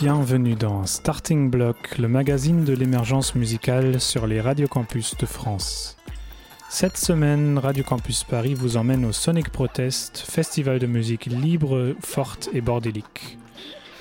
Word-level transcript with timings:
Bienvenue 0.00 0.54
dans 0.54 0.86
Starting 0.86 1.50
Block, 1.50 1.98
le 1.98 2.06
magazine 2.06 2.62
de 2.62 2.72
l'émergence 2.72 3.34
musicale 3.34 4.00
sur 4.00 4.28
les 4.28 4.40
radiocampus 4.40 5.16
de 5.16 5.26
France. 5.26 5.96
Cette 6.68 6.96
semaine, 6.96 7.58
Radio 7.58 7.82
Campus 7.82 8.22
Paris 8.22 8.54
vous 8.54 8.76
emmène 8.76 9.04
au 9.04 9.10
Sonic 9.10 9.50
Protest, 9.50 10.18
festival 10.18 10.78
de 10.78 10.86
musique 10.86 11.26
libre, 11.26 11.96
forte 11.98 12.48
et 12.52 12.60
bordélique. 12.60 13.38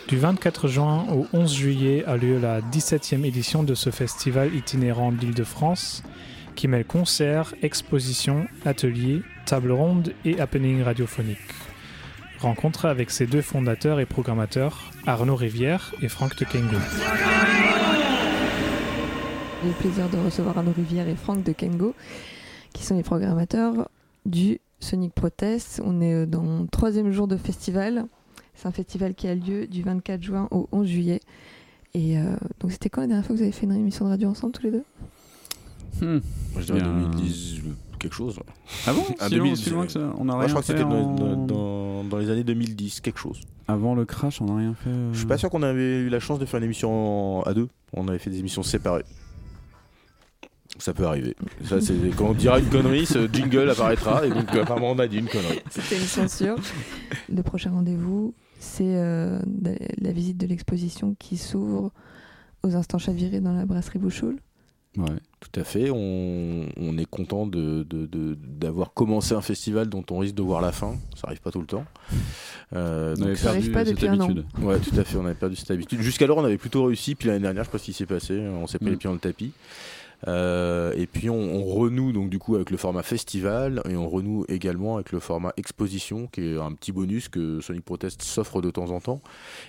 Du 0.07 0.17
24 0.17 0.67
juin 0.67 1.07
au 1.11 1.25
11 1.33 1.55
juillet 1.55 2.05
a 2.05 2.15
lieu 2.15 2.37
la 2.37 2.61
17e 2.61 3.25
édition 3.25 3.63
de 3.63 3.73
ce 3.73 3.89
festival 3.89 4.53
itinérant 4.53 5.11
d'Île-de-France 5.11 6.03
qui 6.55 6.67
mêle 6.67 6.85
concerts, 6.85 7.55
expositions, 7.63 8.45
ateliers, 8.65 9.23
tables 9.47 9.71
rondes 9.71 10.13
et 10.25 10.39
happenings 10.39 10.83
radiophoniques. 10.83 11.66
Rencontre 12.39 12.85
avec 12.85 13.09
ses 13.09 13.25
deux 13.25 13.41
fondateurs 13.41 13.99
et 13.99 14.05
programmateurs, 14.05 14.91
Arnaud 15.07 15.35
Rivière 15.35 15.93
et 16.01 16.07
Franck 16.07 16.35
de 16.37 16.45
Kengo. 16.45 16.77
J'ai 19.63 19.69
le 19.69 19.73
plaisir 19.73 20.07
de 20.09 20.17
recevoir 20.17 20.57
Arnaud 20.57 20.73
Rivière 20.75 21.07
et 21.07 21.15
Franck 21.15 21.43
de 21.43 21.51
Kengo, 21.51 21.95
qui 22.73 22.83
sont 22.85 22.95
les 22.95 23.01
programmateurs 23.03 23.89
du 24.27 24.59
Sonic 24.79 25.13
Protest. 25.15 25.81
On 25.83 25.99
est 25.99 26.13
euh, 26.13 26.25
dans 26.27 26.61
le 26.61 26.67
troisième 26.67 27.11
jour 27.11 27.27
de 27.27 27.37
festival. 27.37 28.05
C'est 28.53 28.67
un 28.67 28.71
festival 28.71 29.15
qui 29.15 29.27
a 29.27 29.33
lieu 29.33 29.65
du 29.65 29.81
24 29.81 30.21
juin 30.21 30.47
au 30.51 30.69
11 30.71 30.85
juillet. 30.87 31.19
Et 31.95 32.19
euh, 32.19 32.35
donc, 32.59 32.71
c'était 32.71 32.89
quand 32.89 33.01
la 33.01 33.07
dernière 33.07 33.25
fois 33.25 33.33
que 33.33 33.37
vous 33.39 33.43
avez 33.43 33.51
fait 33.51 33.65
une 33.65 33.75
émission 33.75 34.05
de 34.05 34.11
radio 34.11 34.29
ensemble 34.29 34.53
tous 34.53 34.63
les 34.63 34.71
deux? 34.71 34.83
Hmm. 36.01 36.19
Moi, 36.53 36.61
je 36.61 36.65
dirais 36.65 36.79
Bien. 36.81 36.93
2010 36.93 37.61
quelque 37.99 38.13
chose. 38.13 38.39
Ah 38.85 38.93
bon? 38.93 39.01
Ah, 39.19 39.27
si, 39.27 39.35
loin, 39.37 39.45
2000, 39.47 39.57
si 39.57 39.69
loin 39.71 39.85
que 39.87 39.91
ça 39.91 40.13
On 40.19 40.29
a 40.29 40.33
Moi, 40.33 40.37
rien 40.37 40.47
je 40.47 40.53
crois 40.53 40.61
que 40.61 40.67
c'était 40.67 40.83
en- 40.83 41.15
dans, 41.15 41.35
dans- 41.35 41.47
dans 42.07 42.17
les 42.17 42.29
années 42.29 42.43
2010, 42.43 43.01
quelque 43.01 43.19
chose. 43.19 43.41
Avant 43.67 43.95
le 43.95 44.05
crash, 44.05 44.41
on 44.41 44.45
n'a 44.45 44.55
rien 44.55 44.73
fait. 44.73 44.89
euh, 44.89 45.11
Je 45.13 45.17
suis 45.19 45.27
pas 45.27 45.37
sûr 45.37 45.49
qu'on 45.49 45.63
avait 45.63 45.99
eu 45.99 46.09
la 46.09 46.19
chance 46.19 46.39
de 46.39 46.45
faire 46.45 46.57
une 46.59 46.63
émission 46.65 47.39
en- 47.39 47.41
à 47.43 47.53
deux. 47.53 47.67
On 47.93 48.07
avait 48.07 48.17
fait 48.19 48.29
des 48.29 48.39
émissions 48.39 48.63
séparées. 48.63 49.03
Ça 50.79 50.93
peut 50.93 51.05
arriver. 51.05 51.35
Ça, 51.63 51.81
c'est 51.81 51.95
quand 52.15 52.27
on 52.29 52.33
dira 52.33 52.59
une 52.59 52.69
connerie, 52.69 53.05
ce 53.05 53.27
jingle 53.31 53.69
apparaîtra 53.69 54.25
et 54.27 54.29
donc 54.29 54.47
apparemment 54.53 54.91
on 54.91 54.99
a 54.99 55.07
dit 55.07 55.17
une 55.17 55.27
connerie. 55.27 55.59
C'était 55.71 55.95
une 55.97 56.03
censure. 56.03 56.55
le 57.33 57.41
prochain 57.41 57.71
rendez-vous, 57.71 58.35
c'est 58.59 58.95
euh, 58.95 59.39
la 59.99 60.11
visite 60.11 60.37
de 60.37 60.45
l'exposition 60.45 61.15
qui 61.17 61.37
s'ouvre 61.37 61.91
aux 62.63 62.75
instants 62.75 62.99
chavirés 62.99 63.39
dans 63.39 63.53
la 63.53 63.65
brasserie 63.65 63.97
Bouchoul. 63.97 64.37
Ouais. 64.97 65.05
Tout 65.39 65.59
à 65.59 65.63
fait. 65.63 65.91
On, 65.91 66.65
on 66.77 66.97
est 66.97 67.05
content 67.05 67.45
de- 67.45 67.83
de- 67.87 68.07
de- 68.07 68.35
d'avoir 68.41 68.93
commencé 68.93 69.33
un 69.35 69.41
festival 69.41 69.87
dont 69.87 70.03
on 70.09 70.17
risque 70.17 70.33
de 70.35 70.41
voir 70.41 70.59
la 70.61 70.71
fin. 70.71 70.95
Ça 71.15 71.27
arrive 71.27 71.39
pas 71.41 71.51
tout 71.51 71.59
le 71.61 71.67
temps. 71.67 71.85
Euh, 72.73 73.13
On 73.17 73.21
avait 73.21 73.31
donc, 73.33 73.37
ça 73.37 73.49
arrive 73.49 73.71
perdu 73.71 73.71
pas 73.71 73.85
cette 73.85 73.93
depuis 73.95 74.07
un 74.07 74.19
an. 74.19 74.25
habitude. 74.25 74.45
Ouais, 74.63 74.79
tout 74.79 74.99
à 74.99 75.03
fait, 75.03 75.17
on 75.17 75.25
avait 75.25 75.35
perdu 75.35 75.55
cette 75.55 75.69
habitude. 75.71 76.01
Jusqu'alors, 76.01 76.37
on 76.39 76.43
avait 76.45 76.57
plutôt 76.57 76.85
réussi, 76.85 77.13
puis 77.15 77.27
l'année 77.27 77.41
dernière, 77.41 77.63
je 77.63 77.67
sais 77.67 77.71
pas 77.71 77.77
ce 77.77 77.83
qui 77.85 77.93
s'est 77.93 78.05
passé, 78.07 78.39
on 78.39 78.65
s'est 78.65 78.79
pris 78.79 78.87
Mm. 78.87 78.91
les 78.91 78.97
pieds 78.97 79.07
dans 79.09 79.13
le 79.13 79.19
tapis. 79.19 79.51
Euh, 80.27 80.93
et 80.95 81.05
puis 81.05 81.29
on, 81.29 81.35
on 81.37 81.63
renoue 81.63 82.11
donc 82.11 82.31
du 82.31 82.39
coup 82.39 82.55
avec 82.55 82.71
le 82.71 82.77
format 82.77 83.03
festival 83.03 83.83
et 83.87 83.95
on 83.95 84.09
renoue 84.09 84.45
également 84.49 84.95
avec 84.95 85.11
le 85.11 85.19
format 85.19 85.53
exposition 85.57 86.25
qui 86.25 86.41
est 86.41 86.57
un 86.57 86.73
petit 86.73 86.91
bonus 86.91 87.29
que 87.29 87.61
Sonic 87.61 87.85
Protest 87.85 88.23
s'offre 88.23 88.59
de 88.61 88.71
temps 88.71 88.89
en 88.89 88.99
temps. 88.99 89.21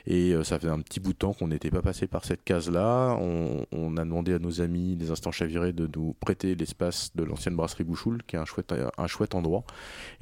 Et 0.06 0.32
euh, 0.32 0.44
ça 0.44 0.58
fait 0.58 0.68
un 0.68 0.80
petit 0.80 1.00
bout 1.00 1.12
de 1.12 1.18
temps 1.18 1.34
qu'on 1.34 1.48
n'était 1.48 1.70
pas 1.70 1.82
passé 1.82 2.06
par 2.06 2.24
cette 2.24 2.44
case 2.44 2.70
là 2.70 3.14
on, 3.20 3.66
on 3.72 3.98
a 3.98 4.04
demandé 4.04 4.32
à 4.32 4.38
nos 4.38 4.62
amis 4.62 4.96
des 4.96 5.10
instants 5.10 5.32
chavirés 5.32 5.74
de 5.74 5.86
nous 5.94 6.14
prêter 6.18 6.54
l'espace 6.54 7.10
de 7.14 7.24
l'ancienne 7.24 7.54
brasserie 7.54 7.84
Bouchoul 7.84 8.22
qui 8.26 8.36
est 8.36 8.38
un 8.38 8.46
chouette, 8.46 8.72
un 8.96 9.06
chouette 9.06 9.34
endroit 9.34 9.64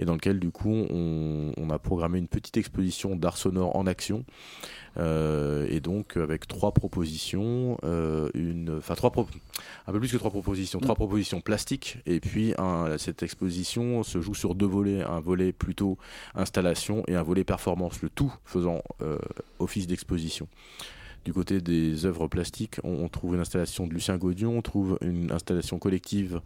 et 0.00 0.04
dans 0.04 0.14
lequel 0.14 0.40
du 0.40 0.50
coup 0.50 0.74
on, 0.90 1.52
on 1.56 1.70
a 1.70 1.78
programmé 1.78 2.18
une 2.18 2.26
petite 2.26 2.56
exposition 2.56 3.14
d'art 3.14 3.36
sonore 3.36 3.76
en 3.76 3.86
action. 3.86 4.24
Euh, 4.98 5.66
et 5.68 5.80
donc 5.80 6.16
avec 6.16 6.48
trois 6.48 6.72
propositions, 6.72 7.76
euh, 7.84 8.30
une, 8.32 8.78
enfin 8.78 8.94
trois, 8.94 9.10
pro- 9.10 9.26
un 9.86 9.92
peu 9.92 9.98
plus 9.98 10.10
que 10.10 10.15
trois 10.18 10.30
propositions, 10.30 10.80
trois 10.80 10.94
propositions 10.94 11.40
plastiques. 11.40 11.98
Et 12.06 12.20
puis 12.20 12.54
un- 12.58 12.98
cette 12.98 13.22
exposition 13.22 14.02
se 14.02 14.20
joue 14.20 14.34
sur 14.34 14.54
deux 14.54 14.66
volets, 14.66 15.02
un 15.02 15.20
volet 15.20 15.52
plutôt 15.52 15.98
installation 16.34 17.02
et 17.08 17.14
un 17.14 17.22
volet 17.22 17.44
performance, 17.44 18.02
le 18.02 18.10
tout 18.10 18.32
faisant 18.44 18.82
euh, 19.02 19.18
office 19.58 19.86
d'exposition. 19.86 20.48
Du 21.24 21.32
côté 21.32 21.60
des 21.60 22.06
œuvres 22.06 22.28
plastiques, 22.28 22.76
on, 22.84 23.04
on 23.04 23.08
trouve 23.08 23.34
une 23.34 23.40
installation 23.40 23.86
de 23.88 23.92
Lucien 23.94 24.16
Gaudion, 24.16 24.58
on 24.58 24.62
trouve 24.62 24.96
une 25.00 25.32
installation 25.32 25.78
collective 25.80 26.40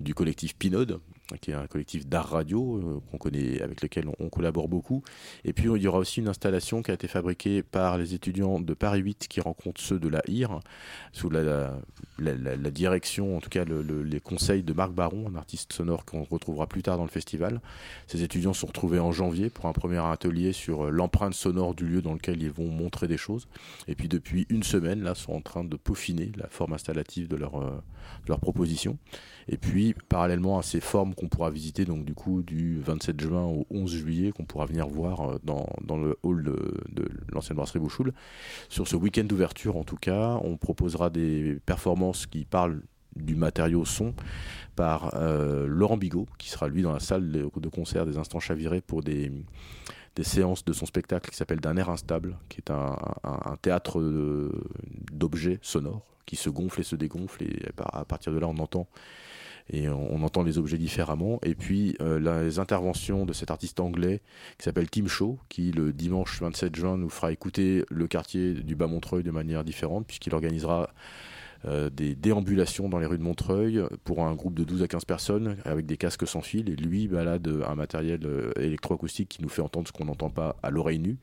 du 0.00 0.14
collectif 0.14 0.56
Pinode, 0.56 1.00
qui 1.40 1.50
est 1.50 1.54
un 1.54 1.66
collectif 1.66 2.06
d'art 2.06 2.28
radio 2.30 2.78
euh, 2.78 3.00
qu'on 3.10 3.18
connaît, 3.18 3.60
avec 3.62 3.82
lequel 3.82 4.06
on, 4.18 4.28
collabore 4.28 4.68
beaucoup. 4.68 5.02
Et 5.44 5.52
puis 5.52 5.68
il 5.74 5.82
y 5.82 5.86
aura 5.86 5.98
aussi 5.98 6.20
une 6.20 6.28
installation 6.28 6.82
qui 6.82 6.90
a 6.90 6.94
été 6.94 7.08
fabriquée 7.08 7.62
par 7.62 7.98
les 7.98 8.14
étudiants 8.14 8.60
de 8.60 8.74
Paris 8.74 9.00
8 9.00 9.26
qui 9.28 9.40
rencontrent 9.40 9.80
ceux 9.80 9.98
de 9.98 10.08
la 10.08 10.22
IR, 10.28 10.60
sous 11.12 11.28
la, 11.30 11.72
direction, 12.70 13.36
en 13.36 13.40
tout 13.40 13.50
cas 13.50 13.64
le- 13.64 13.82
le- 13.82 14.02
les 14.02 14.20
conseils 14.20 14.62
de 14.62 14.72
Marc 14.72 14.92
Baron, 14.92 15.28
un 15.28 15.36
artiste 15.36 15.72
sonore 15.72 16.04
qu'on 16.04 16.24
retrouvera 16.24 16.66
plus 16.66 16.82
tard 16.82 16.96
dans 16.96 17.04
le 17.04 17.10
festival. 17.10 17.60
Ces 18.06 18.22
étudiants 18.22 18.52
sont 18.54 18.66
retrouvés 18.66 18.98
en 18.98 19.12
janvier 19.12 19.50
pour 19.50 19.66
un 19.66 19.72
premier 19.72 19.98
atelier 19.98 20.52
sur 20.52 20.86
euh, 20.86 20.90
l'empreinte 20.90 21.34
sonore 21.34 21.74
du 21.74 21.86
lieu 21.86 22.02
dans 22.02 22.14
lequel 22.14 22.42
ils 22.42 22.50
vont 22.50 22.68
montrer 22.68 23.08
des 23.08 23.16
choses. 23.16 23.48
Et 23.88 23.94
puis 23.94 24.08
depuis 24.08 24.46
une 24.48 24.62
semaine, 24.62 25.02
là, 25.02 25.14
sont 25.14 25.32
en 25.32 25.40
train 25.40 25.64
de 25.64 25.76
peaufiner 25.76 26.32
la 26.36 26.48
forme 26.48 26.72
installative 26.72 27.28
de 27.28 27.36
leur, 27.36 27.56
euh, 27.56 27.70
de 28.24 28.28
leur 28.28 28.40
proposition. 28.40 28.98
Et 29.48 29.56
puis, 29.56 29.94
parallèlement 30.08 30.58
à 30.58 30.62
ces 30.62 30.80
formes 30.80 31.14
qu'on 31.22 31.28
pourra 31.28 31.50
visiter, 31.50 31.84
donc 31.84 32.04
du 32.04 32.14
coup, 32.14 32.42
du 32.42 32.80
27 32.80 33.20
juin 33.20 33.44
au 33.44 33.64
11 33.70 33.90
juillet, 33.94 34.32
qu'on 34.32 34.44
pourra 34.44 34.66
venir 34.66 34.88
voir 34.88 35.20
euh, 35.20 35.38
dans, 35.44 35.68
dans 35.84 35.96
le 35.96 36.18
hall 36.24 36.42
de, 36.42 37.08
l'ancienne 37.32 37.56
brasserie 37.56 37.78
Bouchoul, 37.78 38.12
sur 38.68 38.88
ce 38.88 38.96
week-end 38.96 39.22
d'ouverture 39.24 39.76
en 39.76 39.84
tout 39.84 39.96
cas, 39.96 40.38
on 40.42 40.56
proposera 40.56 41.10
des 41.10 41.60
performances 41.64 42.26
qui 42.26 42.44
parlent 42.44 42.82
du 43.14 43.36
matériau 43.36 43.84
son 43.84 44.14
par 44.74 45.14
euh, 45.14 45.66
Laurent 45.68 45.96
Bigot, 45.96 46.26
qui 46.38 46.48
sera 46.50 46.66
lui 46.66 46.82
dans 46.82 46.92
la 46.92 46.98
salle 47.00 47.30
de, 47.30 47.68
concert 47.68 48.04
des 48.04 48.16
Instants 48.18 48.40
Chavirés 48.40 48.80
pour 48.80 49.02
des, 49.02 49.30
des 50.16 50.24
séances 50.24 50.64
de 50.64 50.72
son 50.72 50.86
spectacle 50.86 51.30
qui 51.30 51.36
s'appelle 51.36 51.60
D'un 51.60 51.76
air 51.76 51.88
instable, 51.90 52.36
qui 52.48 52.58
est 52.58 52.70
un, 52.70 52.96
un- 53.22 53.52
un 53.52 53.56
théâtre 53.62 54.00
euh, 54.00 54.50
d'objets 55.12 55.58
sonores 55.62 56.06
qui 56.26 56.36
se 56.36 56.48
gonfle 56.50 56.80
et 56.80 56.84
se 56.84 56.96
dégonfle, 56.96 57.42
et 57.44 57.60
à 57.92 58.04
partir 58.04 58.32
de 58.32 58.38
là, 58.38 58.46
on 58.48 58.56
entend 58.58 58.86
et 59.70 59.88
on, 59.88 60.22
entend 60.22 60.42
les 60.42 60.58
objets 60.58 60.78
différemment. 60.78 61.38
Et 61.42 61.54
puis 61.54 61.96
euh, 62.00 62.44
les 62.44 62.58
interventions 62.58 63.26
de 63.26 63.32
cet 63.32 63.50
artiste 63.50 63.80
anglais 63.80 64.20
qui 64.58 64.64
s'appelle 64.64 64.90
Tim 64.90 65.06
Shaw, 65.06 65.38
qui 65.48 65.72
le 65.72 65.92
dimanche 65.92 66.40
27 66.40 66.74
juin 66.74 66.96
nous 66.96 67.10
fera 67.10 67.32
écouter 67.32 67.84
le 67.90 68.06
quartier 68.06 68.54
du 68.54 68.76
Bas-Montreuil 68.76 69.22
de 69.22 69.30
manière 69.30 69.64
différente, 69.64 70.06
puisqu'il 70.06 70.34
organisera 70.34 70.90
des 71.64 72.14
déambulations 72.14 72.88
dans 72.88 72.98
les 72.98 73.06
rues 73.06 73.18
de 73.18 73.22
Montreuil 73.22 73.82
pour 74.04 74.24
un 74.24 74.34
groupe 74.34 74.54
de 74.54 74.64
12 74.64 74.82
à 74.82 74.88
15 74.88 75.04
personnes 75.04 75.56
avec 75.64 75.86
des 75.86 75.96
casques 75.96 76.26
sans 76.26 76.40
fil. 76.40 76.68
Et 76.68 76.76
lui 76.76 77.08
balade 77.08 77.48
un 77.68 77.74
matériel 77.74 78.20
euh, 78.24 78.52
électroacoustique 78.58 79.28
qui 79.28 79.42
nous 79.42 79.48
fait 79.48 79.62
entendre 79.62 79.86
ce 79.86 79.92
qu'on 79.92 80.06
n'entend 80.06 80.30
pas 80.30 80.56
à 80.62 80.70
l'oreille 80.70 80.98
nue. 80.98 81.18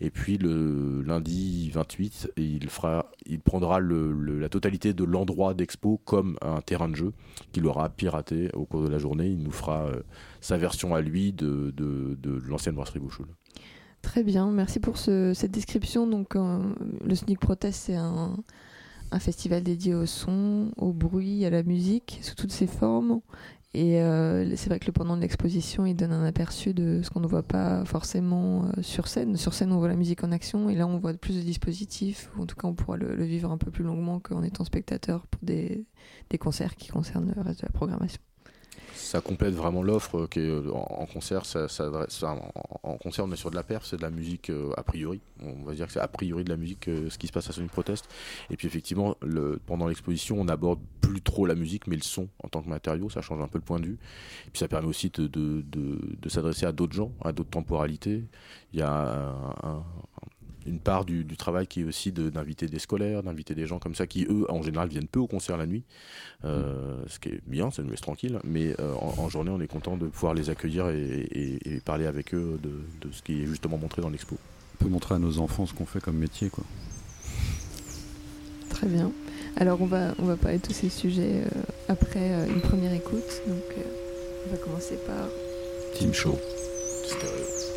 Et 0.00 0.10
puis 0.10 0.38
le 0.38 1.02
lundi 1.02 1.70
28 1.74 2.32
il 2.36 2.68
fera 2.68 3.10
il 3.26 3.40
prendra 3.40 3.80
la 3.80 4.48
totalité 4.48 4.92
de 4.94 5.04
l'endroit 5.04 5.54
d'expo 5.54 6.00
comme 6.04 6.36
un 6.42 6.60
terrain 6.60 6.88
de 6.88 6.96
jeu 6.96 7.12
qu'il 7.52 7.66
aura 7.66 7.88
piraté 7.88 8.50
au 8.54 8.64
cours 8.64 8.82
de 8.82 8.88
la 8.88 8.98
journée. 8.98 9.28
Il 9.28 9.42
nous 9.42 9.50
fera 9.52 9.86
euh, 9.86 10.02
sa 10.40 10.56
version 10.56 10.94
à 10.94 11.00
lui 11.00 11.32
de, 11.32 11.72
l'ancienne 12.48 12.74
brasserie 12.74 13.00
Bouchoul 13.00 13.26
Très 14.00 14.24
bien, 14.24 14.50
merci 14.50 14.80
pour 14.80 14.98
ce- 14.98 15.32
cette 15.32 15.52
description. 15.52 16.08
Donc, 16.08 16.34
euh, 16.34 16.58
le 17.04 17.14
Sonic 17.14 17.38
Protest, 17.38 17.84
c'est 17.84 17.94
un, 17.94 18.36
un 19.12 19.18
festival 19.18 19.62
dédié 19.62 19.94
au 19.94 20.06
son, 20.06 20.72
au 20.76 20.92
bruit, 20.92 21.44
à 21.44 21.50
la 21.50 21.62
musique, 21.62 22.18
sous 22.22 22.34
toutes 22.34 22.52
ses 22.52 22.66
formes. 22.66 23.20
Et 23.74 24.02
euh, 24.02 24.54
c'est 24.56 24.68
vrai 24.68 24.78
que 24.78 24.86
le 24.86 24.92
pendant 24.92 25.16
de 25.16 25.22
l'exposition, 25.22 25.86
il 25.86 25.94
donne 25.94 26.12
un 26.12 26.24
aperçu 26.24 26.74
de 26.74 27.00
ce 27.02 27.10
qu'on 27.10 27.20
ne 27.20 27.26
voit 27.26 27.42
pas 27.42 27.84
forcément 27.86 28.64
euh, 28.64 28.82
sur 28.82 29.08
scène. 29.08 29.36
Sur 29.36 29.54
scène, 29.54 29.72
on 29.72 29.78
voit 29.78 29.88
la 29.88 29.96
musique 29.96 30.24
en 30.24 30.32
action, 30.32 30.68
et 30.68 30.74
là, 30.74 30.86
on 30.86 30.98
voit 30.98 31.14
plus 31.14 31.36
de 31.36 31.40
dispositifs. 31.40 32.30
Ou 32.36 32.42
en 32.42 32.46
tout 32.46 32.56
cas, 32.56 32.68
on 32.68 32.74
pourra 32.74 32.96
le, 32.96 33.24
vivre 33.24 33.50
un 33.50 33.58
peu 33.58 33.70
plus 33.70 33.84
longuement 33.84 34.20
qu'en 34.20 34.42
étant 34.42 34.64
spectateur 34.64 35.26
pour 35.26 35.40
des 35.42 35.86
concerts 36.38 36.76
qui 36.76 36.88
concernent 36.88 37.32
le 37.34 37.42
reste 37.42 37.60
de 37.60 37.66
la 37.66 37.72
programmation. 37.72 38.20
Ça 39.12 39.20
complète 39.20 39.52
vraiment 39.52 39.82
l'offre 39.82 40.26
qui 40.26 40.40
est 40.40 40.48
euh, 40.48 40.72
en, 40.72 41.04
concert 41.04 41.44
ça, 41.44 41.68
ça 41.68 41.90
en, 42.82 42.96
concert 42.96 43.26
on 43.26 43.32
est 43.32 43.36
sur 43.36 43.50
de 43.50 43.56
la 43.56 43.62
perf 43.62 43.84
c'est 43.84 43.98
de 43.98 44.02
la 44.02 44.08
musique 44.08 44.48
euh, 44.48 44.70
a 44.78 44.82
priori. 44.82 45.20
On 45.42 45.64
va 45.64 45.74
dire 45.74 45.86
que 45.86 45.92
c'est 45.92 46.00
a 46.00 46.08
priori 46.08 46.44
de 46.44 46.48
la 46.48 46.56
musique 46.56 46.88
euh, 46.88 47.10
ce 47.10 47.18
qui 47.18 47.26
se 47.26 47.32
passe 47.32 47.50
à 47.50 47.52
Sonic 47.52 47.70
Protest. 47.70 48.08
Et 48.48 48.56
puis 48.56 48.66
effectivement 48.68 49.14
pendant 49.66 49.86
l'exposition 49.86 50.40
on 50.40 50.46
n'aborde 50.46 50.80
plus 51.02 51.20
trop 51.20 51.44
la 51.44 51.54
musique 51.54 51.88
mais 51.88 51.96
le 51.96 52.02
son 52.02 52.28
en 52.42 52.48
tant 52.48 52.62
que 52.62 52.70
matériau 52.70 53.10
ça 53.10 53.20
change 53.20 53.42
un 53.42 53.48
peu 53.48 53.58
le 53.58 53.64
point 53.64 53.80
de 53.80 53.84
vue. 53.84 53.98
Et 54.46 54.50
puis 54.50 54.60
ça 54.60 54.68
permet 54.68 54.88
aussi 54.88 55.10
de, 55.10 55.62
s'adresser 56.28 56.64
à 56.64 56.72
d'autres 56.72 56.94
gens 56.94 57.12
à 57.22 57.32
d'autres 57.32 57.50
temporalités. 57.50 58.24
Il 58.72 58.78
y 58.78 58.82
a 58.82 58.90
un- 59.62 59.84
une 60.66 60.78
part 60.78 61.04
du, 61.04 61.24
du 61.24 61.36
travail 61.36 61.66
qui 61.66 61.80
est 61.80 61.84
aussi 61.84 62.12
de- 62.12 62.30
d'inviter 62.30 62.66
des 62.66 62.78
scolaires, 62.78 63.22
d'inviter 63.22 63.54
des 63.54 63.66
gens 63.66 63.78
comme 63.78 63.94
ça 63.94 64.06
qui, 64.06 64.26
eux, 64.30 64.46
en 64.50 64.62
général, 64.62 64.88
viennent 64.88 65.08
peu 65.08 65.20
au 65.20 65.26
concert 65.26 65.56
la 65.56 65.66
nuit. 65.66 65.82
Euh, 66.44 67.02
ce 67.08 67.18
qui 67.18 67.30
est 67.30 67.40
bien, 67.46 67.70
ça 67.70 67.82
nous 67.82 67.90
laisse 67.90 68.00
tranquille. 68.00 68.38
Mais 68.44 68.74
euh, 68.80 68.92
en, 68.94 69.14
en 69.22 69.28
journée, 69.28 69.50
on 69.50 69.60
est 69.60 69.66
content 69.66 69.96
de 69.96 70.06
pouvoir 70.06 70.34
les 70.34 70.50
accueillir 70.50 70.88
et, 70.90 71.00
et- 71.32 71.74
et 71.74 71.80
parler 71.80 72.06
avec 72.06 72.34
eux 72.34 72.58
de, 72.62 72.70
de 73.06 73.12
ce 73.12 73.22
qui 73.22 73.42
est 73.42 73.46
justement 73.46 73.78
montré 73.78 74.02
dans 74.02 74.10
l'expo. 74.10 74.36
On 74.80 74.84
peut 74.84 74.90
montrer 74.90 75.14
à 75.14 75.18
nos 75.18 75.38
enfants 75.38 75.66
ce 75.66 75.74
qu'on 75.74 75.86
fait 75.86 76.00
comme 76.00 76.16
métier, 76.16 76.48
quoi. 76.48 76.64
Très 78.70 78.86
bien. 78.86 79.12
Alors 79.56 79.80
on 79.82 79.86
va, 79.86 80.14
on 80.18 80.24
va 80.24 80.36
parler 80.36 80.58
de 80.58 80.62
tous 80.62 80.72
ces 80.72 80.88
sujets 80.88 81.42
euh, 81.44 81.60
après 81.88 82.32
euh, 82.32 82.46
une 82.46 82.60
première 82.60 82.92
écoute. 82.92 83.42
Donc 83.46 83.62
euh, 83.78 83.82
on 84.46 84.50
va 84.50 84.56
commencer 84.56 84.96
par 85.06 85.28
Team 85.94 86.12
Show. 86.12 86.38
Stéréo. 87.04 87.71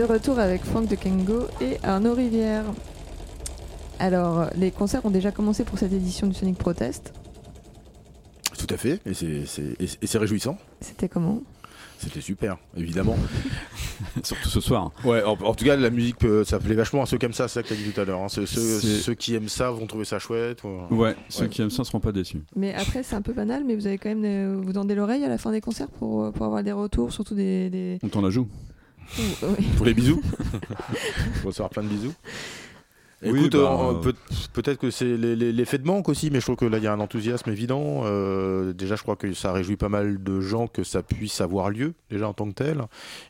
De 0.00 0.06
retour 0.06 0.38
avec 0.38 0.64
Franck 0.64 0.88
de 0.88 0.94
Kengo 0.94 1.40
et 1.60 1.76
Arnaud 1.82 2.14
Rivière. 2.14 2.64
Alors, 3.98 4.46
les 4.56 4.70
concerts 4.70 5.04
ont 5.04 5.10
déjà 5.10 5.30
commencé 5.30 5.62
pour 5.62 5.78
cette 5.78 5.92
édition 5.92 6.26
du 6.26 6.32
Sonic 6.32 6.56
Protest. 6.56 7.12
Tout 8.58 8.66
à 8.70 8.78
fait, 8.78 8.98
et 9.04 9.12
c'est- 9.12 10.16
réjouissant. 10.18 10.56
C'était 10.80 11.10
comment? 11.10 11.42
C'était 11.98 12.22
super, 12.22 12.56
évidemment. 12.78 13.14
Surtout 14.24 14.48
ce 14.48 14.60
soir. 14.62 14.90
Ouais, 15.04 15.22
en, 15.22 15.32
en 15.32 15.52
tout 15.54 15.66
cas, 15.66 15.76
la 15.76 15.90
musique, 15.90 16.16
peut- 16.16 16.44
ça 16.44 16.58
plaît 16.58 16.74
vachement 16.74 17.02
à 17.02 17.06
ceux 17.06 17.18
qui 17.18 17.26
aiment 17.26 17.34
ça, 17.34 17.46
c'est 17.46 17.54
ça 17.56 17.62
que 17.62 17.68
tu 17.68 17.74
as 17.74 17.76
dit 17.76 17.90
tout 17.92 18.00
à 18.00 18.06
l'heure. 18.06 18.20
hein. 18.22 18.28
Ceux, 18.30 19.12
qui 19.14 19.34
aiment 19.34 19.50
ça 19.50 19.70
vont 19.70 19.86
trouver 19.86 20.06
ça 20.06 20.18
chouette. 20.18 20.64
ou- 20.64 20.94
Ouais, 20.94 21.14
ceux 21.28 21.46
qui 21.48 21.60
aiment 21.60 21.68
ça 21.68 21.84
seront 21.84 22.00
pas 22.00 22.12
déçus. 22.12 22.40
Mais 22.56 22.72
après, 22.72 23.02
c'est 23.02 23.16
un 23.16 23.22
peu 23.22 23.34
banal, 23.34 23.64
mais 23.66 23.74
vous 23.74 23.86
avez 23.86 23.98
quand 23.98 24.08
même 24.08 24.24
euh, 24.24 24.62
vous 24.64 24.72
tendez 24.72 24.94
l'oreille 24.94 25.24
à 25.24 25.28
la 25.28 25.36
fin 25.36 25.52
des 25.52 25.60
concerts 25.60 25.88
pour, 25.90 26.32
pour 26.32 26.46
avoir 26.46 26.62
des 26.62 26.72
retours, 26.72 27.12
surtout 27.12 27.34
des. 27.34 27.68
des... 27.68 27.98
On 28.02 28.08
t'en 28.08 28.22
la 28.22 28.30
joue. 28.30 28.48
Pour 29.76 29.86
les 29.86 29.94
bisous. 29.94 30.22
Pour 31.40 31.48
recevoir 31.48 31.70
plein 31.70 31.82
de 31.82 31.88
bisous. 31.88 32.14
Écoute, 33.22 33.52
bah, 33.52 33.78
euh, 33.90 33.94
peut- 34.00 34.14
peut-être 34.54 34.78
que 34.78 34.90
c'est 34.90 35.16
l'effet 35.16 35.76
de 35.78 35.86
manque 35.86 36.08
aussi, 36.08 36.30
mais 36.30 36.40
je 36.40 36.46
trouve 36.46 36.56
que 36.56 36.64
là 36.64 36.78
il 36.78 36.84
y 36.84 36.86
a 36.86 36.92
un 36.92 37.00
enthousiasme 37.00 37.50
évident. 37.50 38.02
Euh, 38.04 38.72
déjà, 38.72 38.96
je 38.96 39.02
crois 39.02 39.16
que 39.16 39.32
ça 39.34 39.52
réjouit 39.52 39.76
pas 39.76 39.90
mal 39.90 40.22
de 40.22 40.40
gens 40.40 40.66
que 40.66 40.84
ça 40.84 41.02
puisse 41.02 41.40
avoir 41.42 41.68
lieu 41.70 41.92
déjà 42.10 42.28
en 42.28 42.32
tant 42.32 42.46
que 42.48 42.54
tel. 42.54 42.82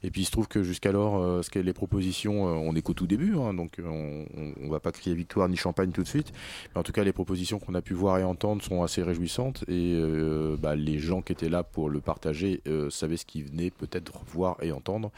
Et 0.05 0.11
puis 0.11 0.23
il 0.23 0.25
se 0.25 0.31
trouve 0.31 0.47
que 0.47 0.63
jusqu'alors, 0.63 1.19
euh, 1.21 1.43
ce 1.43 1.51
que 1.51 1.59
les 1.59 1.73
propositions, 1.73 2.49
euh, 2.49 2.53
on 2.53 2.77
est 2.77 2.83
qu'au 2.83 2.95
tout 2.95 3.09
début, 3.09 3.35
hein, 3.37 3.53
donc 3.55 3.73
on, 3.85 4.25
on, 4.37 4.53
on 4.65 4.69
va 4.71 4.79
pas 4.81 4.93
crier 4.93 5.15
victoire 5.17 5.49
ni 5.49 5.57
champagne 5.57 5.91
tout 5.91 6.03
de 6.03 6.09
suite. 6.09 6.33
Mais 6.75 6.79
en 6.81 6.83
tout 6.85 6.93
cas, 6.93 7.03
les 7.03 7.13
propositions 7.13 7.59
qu'on 7.59 7.75
a 7.75 7.83
pu 7.83 7.95
voir 7.95 8.19
et 8.19 8.25
entendre 8.25 8.63
sont 8.63 8.83
assez 8.85 9.03
réjouissantes. 9.03 9.65
Et 9.67 9.95
euh, 9.97 10.57
bah, 10.57 10.77
les 10.77 10.99
gens 11.01 11.21
qui 11.21 11.33
étaient 11.33 11.49
là 11.49 11.65
pour 11.65 11.91
le 11.91 12.01
partager 12.01 12.61
euh, 12.69 12.91
savaient 12.91 13.17
ce 13.17 13.27
qu'ils 13.27 13.45
venaient 13.45 13.71
peut-être 13.71 14.13
voir 14.33 14.57
et 14.63 14.71
entendre. 14.71 15.11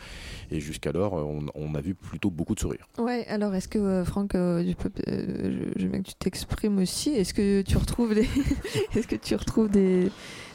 Et 0.51 0.61
jusqu'alors, 0.61 1.13
on, 1.13 1.45
on 1.55 1.75
a 1.75 1.81
vu 1.83 1.95
plutôt 1.95 2.31
beaucoup 2.31 2.55
de 2.55 2.61
sourires. 2.61 2.89
Ouais, 2.99 3.27
alors 3.29 3.55
est-ce 3.55 3.69
que 3.69 3.79
euh, 3.79 4.05
Franck, 4.05 4.35
euh, 4.71 4.91
euh, 5.09 5.73
je, 5.77 5.87
veux 5.87 5.99
que 5.99 6.03
tu 6.03 6.15
t'exprimes 6.15 6.79
aussi. 6.79 7.11
Est-ce 7.11 7.35
que 7.35 7.63
tu 7.63 7.77
retrouves 7.77 8.15
des, 8.15 8.29
est-ce 8.97 9.07
que 9.07 9.17
tu 9.17 9.35
retrouves 9.35 9.69
des, 9.71 10.11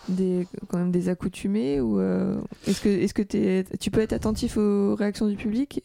des, 0.10 0.48
quand 0.68 0.78
même 0.78 0.92
des 0.92 1.10
accoutumés 1.10 1.80
ou 1.82 2.00
euh, 2.00 2.36
est-ce 2.66 2.82
que, 2.82 2.90
est-ce 2.90 3.14
que 3.14 3.22
t'es- 3.22 3.66
tu 3.80 3.92
peux 3.92 4.02
être 4.02 4.14
attentif 4.14 4.58
aux 4.58 4.96
réactions 4.96 5.28
du 5.28 5.36
public 5.36 5.82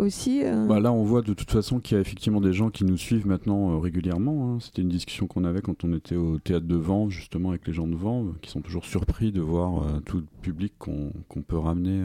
euh 0.00 0.66
Bah 0.66 0.78
là, 0.80 0.92
on 0.92 1.02
voit 1.02 1.22
de 1.22 1.34
toute 1.34 1.50
façon 1.50 1.80
qu'il 1.80 1.96
y 1.96 1.98
a 1.98 2.00
effectivement 2.00 2.40
des 2.40 2.52
gens 2.52 2.70
qui 2.70 2.84
nous 2.84 2.96
suivent 2.96 3.26
maintenant 3.26 3.72
euh, 3.72 3.78
régulièrement. 3.78 4.54
hein. 4.54 4.58
C'était 4.60 4.82
une 4.82 4.88
discussion 4.88 5.26
qu'on 5.26 5.44
avait 5.44 5.60
quand 5.60 5.82
on 5.84 5.92
était 5.92 6.16
au 6.16 6.38
théâtre 6.38 6.66
de 6.66 6.76
Vanves, 6.76 7.10
justement, 7.10 7.50
avec 7.50 7.66
les 7.66 7.72
gens 7.72 7.88
de 7.88 7.96
Vanves, 7.96 8.34
qui 8.40 8.50
sont 8.50 8.60
toujours 8.60 8.84
surpris 8.84 9.32
de 9.32 9.40
voir 9.40 9.82
euh, 9.82 10.00
tout 10.04 10.18
le 10.18 10.26
public 10.42 10.74
qu'on 10.78 11.12
peut 11.46 11.58
ramener 11.58 12.04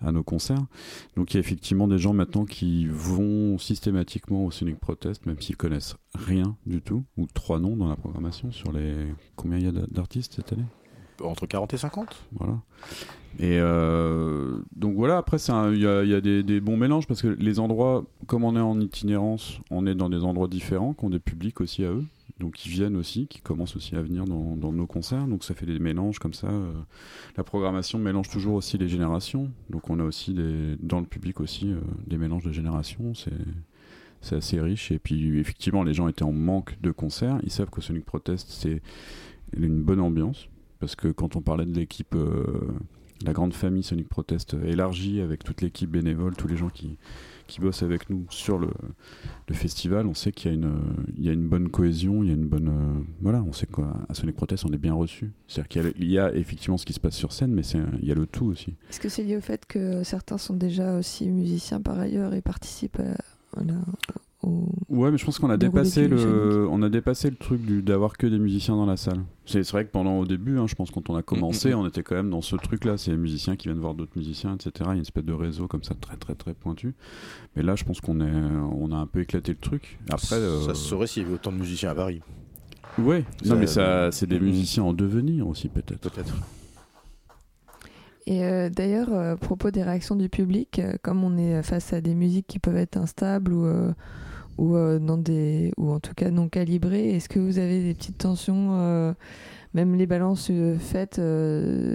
à 0.00 0.12
nos 0.12 0.22
concerts. 0.22 0.64
Donc 1.16 1.32
il 1.32 1.36
y 1.36 1.38
a 1.38 1.40
effectivement 1.40 1.88
des 1.88 1.98
gens 1.98 2.12
maintenant 2.12 2.44
qui 2.44 2.86
vont 2.88 3.58
systématiquement 3.58 4.44
au 4.44 4.50
Sonic 4.50 4.78
Protest, 4.78 5.26
même 5.26 5.40
s'ils 5.40 5.56
connaissent 5.56 5.96
rien 6.14 6.56
du 6.66 6.80
tout, 6.82 7.04
ou 7.16 7.26
trois 7.32 7.58
noms 7.60 7.76
dans 7.76 7.88
la 7.88 7.96
programmation 7.96 8.50
sur 8.50 8.72
les... 8.72 8.94
Combien 9.36 9.58
il 9.58 9.64
y 9.64 9.68
a 9.68 9.72
d'a- 9.72 9.86
d'artistes 9.90 10.34
cette 10.34 10.52
année? 10.52 10.64
Entre 11.22 11.46
40 11.46 11.74
et 11.74 11.76
50 11.76 12.24
voilà. 12.32 12.58
Et 13.40 13.58
euh, 13.58 14.58
donc 14.76 14.94
voilà, 14.94 15.16
après, 15.16 15.38
il 15.38 15.80
y 15.80 15.86
a, 15.86 16.04
y 16.04 16.14
a 16.14 16.20
des, 16.20 16.60
bons 16.60 16.76
mélanges 16.76 17.06
parce 17.06 17.20
que 17.20 17.26
les 17.26 17.58
endroits, 17.58 18.04
comme 18.26 18.44
on 18.44 18.54
est 18.56 18.60
en 18.60 18.80
itinérance, 18.80 19.60
on 19.70 19.86
est 19.86 19.94
dans 19.94 20.08
des 20.08 20.22
endroits 20.22 20.46
différents, 20.46 20.94
qui 20.94 21.04
ont 21.04 21.10
des 21.10 21.18
publics 21.18 21.60
aussi 21.60 21.84
à 21.84 21.90
eux. 21.90 22.04
Donc 22.38 22.64
ils 22.66 22.70
viennent 22.70 22.96
aussi, 22.96 23.26
qui 23.26 23.40
commencent 23.40 23.76
aussi 23.76 23.96
à 23.96 24.02
venir 24.02 24.24
dans, 24.24 24.56
dans 24.56 24.72
nos 24.72 24.86
concerts. 24.86 25.26
Donc 25.26 25.44
ça 25.44 25.54
fait 25.54 25.66
des 25.66 25.78
mélanges 25.78 26.18
comme 26.18 26.34
ça. 26.34 26.48
euh. 26.48 26.72
La 27.36 27.44
programmation 27.44 27.98
mélange 27.98 28.28
toujours 28.28 28.54
aussi 28.54 28.78
les 28.78 28.88
générations. 28.88 29.50
Donc 29.70 29.90
on 29.90 29.98
a 29.98 30.04
aussi 30.04 30.32
des, 30.32 30.76
dans 30.80 31.00
le 31.00 31.06
public 31.06 31.40
aussi 31.40 31.72
euh, 31.72 31.80
des 32.06 32.18
mélanges 32.18 32.44
de 32.44 32.52
générations. 32.52 33.14
C'est 33.14 33.32
c'est 34.20 34.36
assez 34.36 34.60
riche. 34.60 34.90
Et 34.90 34.98
puis 34.98 35.38
effectivement, 35.38 35.82
les 35.82 35.94
gens 35.94 36.08
étaient 36.08 36.24
en 36.24 36.32
manque 36.32 36.80
de 36.80 36.90
concerts. 36.90 37.38
Ils 37.42 37.50
savent 37.50 37.70
que 37.70 37.80
Sonic 37.80 38.04
Protest, 38.04 38.48
c'est 38.50 38.80
une 39.56 39.82
bonne 39.82 40.00
ambiance. 40.00 40.48
Parce 40.84 40.96
que 40.96 41.08
quand 41.08 41.34
on 41.34 41.40
parlait 41.40 41.64
de 41.64 41.72
l'équipe, 41.72 42.14
euh, 42.14 42.44
la 43.24 43.32
grande 43.32 43.54
famille 43.54 43.82
Sonic 43.82 44.06
Protest 44.06 44.54
élargie 44.66 45.22
avec 45.22 45.42
toute 45.42 45.62
l'équipe 45.62 45.88
bénévole, 45.88 46.36
tous 46.36 46.46
les 46.46 46.58
gens 46.58 46.68
qui, 46.68 46.98
qui 47.46 47.62
bossent 47.62 47.82
avec 47.82 48.10
nous 48.10 48.26
sur 48.28 48.58
le, 48.58 48.68
festival, 49.52 50.06
on 50.06 50.12
sait 50.12 50.30
qu'il 50.30 50.50
y, 50.50 50.52
a 50.52 50.56
une, 50.58 50.74
il 51.16 51.24
y 51.24 51.30
a 51.30 51.32
une 51.32 51.48
bonne 51.48 51.70
cohésion, 51.70 52.22
il 52.22 52.28
y 52.28 52.32
a 52.32 52.34
une 52.34 52.46
bonne. 52.46 52.68
euh, 52.68 53.02
voilà, 53.22 53.42
on 53.42 53.54
sait 53.54 53.66
qu'à 53.66 53.94
Sonic 54.12 54.36
Protest, 54.36 54.66
on 54.66 54.74
est 54.74 54.78
bien 54.78 54.92
reçu. 54.92 55.32
C'est-à-dire 55.48 55.94
qu'il 55.94 56.10
y 56.10 56.18
a, 56.18 56.34
effectivement 56.34 56.76
ce 56.76 56.84
qui 56.84 56.92
se 56.92 57.00
passe 57.00 57.16
sur 57.16 57.32
scène, 57.32 57.54
mais 57.54 57.62
il 58.02 58.06
y 58.06 58.12
a 58.12 58.14
le 58.14 58.26
tout 58.26 58.44
aussi. 58.44 58.74
Est-ce 58.90 59.00
que 59.00 59.08
c'est 59.08 59.22
lié 59.24 59.38
au 59.38 59.40
fait 59.40 59.64
que 59.64 60.04
certains 60.04 60.36
sont 60.36 60.54
déjà 60.54 60.98
aussi 60.98 61.30
musiciens 61.30 61.80
par 61.80 61.98
ailleurs 61.98 62.34
et 62.34 62.42
participent 62.42 63.00
à, 63.00 63.58
à 63.58 63.64
au... 64.44 64.68
Ouais, 64.88 65.10
mais 65.10 65.18
je 65.18 65.24
pense 65.24 65.38
qu'on 65.38 65.50
a 65.50 65.56
dépassé 65.56 66.06
le, 66.08 66.66
on 66.70 66.82
a 66.82 66.88
dépassé 66.88 67.30
le 67.30 67.36
truc 67.36 67.62
du- 67.62 67.82
d'avoir 67.82 68.16
que 68.16 68.26
des 68.26 68.38
musiciens 68.38 68.76
dans 68.76 68.86
la 68.86 68.96
salle. 68.96 69.20
C'est 69.46 69.68
vrai 69.70 69.84
que 69.84 69.90
pendant 69.90 70.18
au 70.18 70.24
début, 70.26 70.58
hein, 70.58 70.66
je 70.66 70.74
pense 70.74 70.90
quand 70.90 71.10
on 71.10 71.16
a 71.16 71.22
commencé, 71.22 71.68
Mm, 71.68 71.72
mm, 71.72 71.76
mm. 71.76 71.80
on 71.80 71.88
était 71.88 72.02
quand 72.02 72.14
même 72.14 72.30
dans 72.30 72.40
ce 72.40 72.56
truc-là. 72.56 72.96
C'est 72.96 73.10
les 73.10 73.16
musiciens 73.16 73.56
qui 73.56 73.68
viennent 73.68 73.80
voir 73.80 73.94
d'autres 73.94 74.16
musiciens, 74.16 74.54
etc. 74.54 74.72
Il 74.80 74.86
y 74.86 74.90
a 74.90 74.94
une 74.94 75.00
espèce 75.00 75.24
de 75.24 75.32
réseau 75.32 75.66
comme 75.66 75.82
ça 75.82 75.94
très 76.00 76.16
très 76.16 76.34
très 76.34 76.54
pointu. 76.54 76.94
Mais 77.56 77.62
là, 77.62 77.74
je 77.76 77.84
pense 77.84 78.00
qu'on 78.00 78.20
est, 78.20 78.32
on 78.32 78.92
a 78.92 78.96
un 78.96 79.06
peu 79.06 79.20
éclaté 79.20 79.52
le 79.52 79.58
truc. 79.58 79.98
Après, 80.10 80.36
euh, 80.36 80.60
Ça 80.66 80.74
se 80.74 80.82
saurait 80.88 81.06
s'il 81.06 81.22
y 81.22 81.26
avait 81.26 81.34
autant 81.34 81.52
de 81.52 81.58
musiciens 81.58 81.90
à 81.90 81.94
Paris. 81.94 82.20
ouais. 82.98 83.24
Non, 83.44 83.56
mais 83.56 83.66
ça, 83.66 84.10
c'est 84.12 84.26
des 84.28 84.40
musiciens 84.40 84.84
en 84.84 84.92
devenir 84.92 85.48
aussi 85.48 85.68
peut-être. 85.68 86.10
Peut-être. 86.10 86.34
Et 88.26 88.44
euh, 88.44 88.70
d'ailleurs, 88.70 89.12
euh, 89.12 89.34
à 89.34 89.36
propos 89.36 89.70
des 89.70 89.82
réactions 89.82 90.16
du 90.16 90.28
public, 90.28 90.78
euh, 90.78 90.94
comme 91.02 91.24
on 91.24 91.36
est 91.36 91.62
face 91.62 91.92
à 91.92 92.00
des 92.00 92.14
musiques 92.14 92.46
qui 92.46 92.58
peuvent 92.58 92.76
être 92.76 92.96
instables 92.96 93.52
ou, 93.52 93.66
ou, 94.56 94.76
dans 94.98 95.18
des, 95.18 95.72
ou 95.76 95.90
en 95.90 96.00
tout 96.00 96.14
cas 96.14 96.30
non 96.30 96.48
calibrées, 96.48 97.10
est-ce 97.10 97.28
que 97.28 97.38
vous 97.38 97.58
avez 97.58 97.82
des 97.82 97.94
petites 97.94 98.18
tensions, 98.18 99.14
même 99.74 99.94
les 99.96 100.06
balances 100.06 100.50
faites 100.78 101.20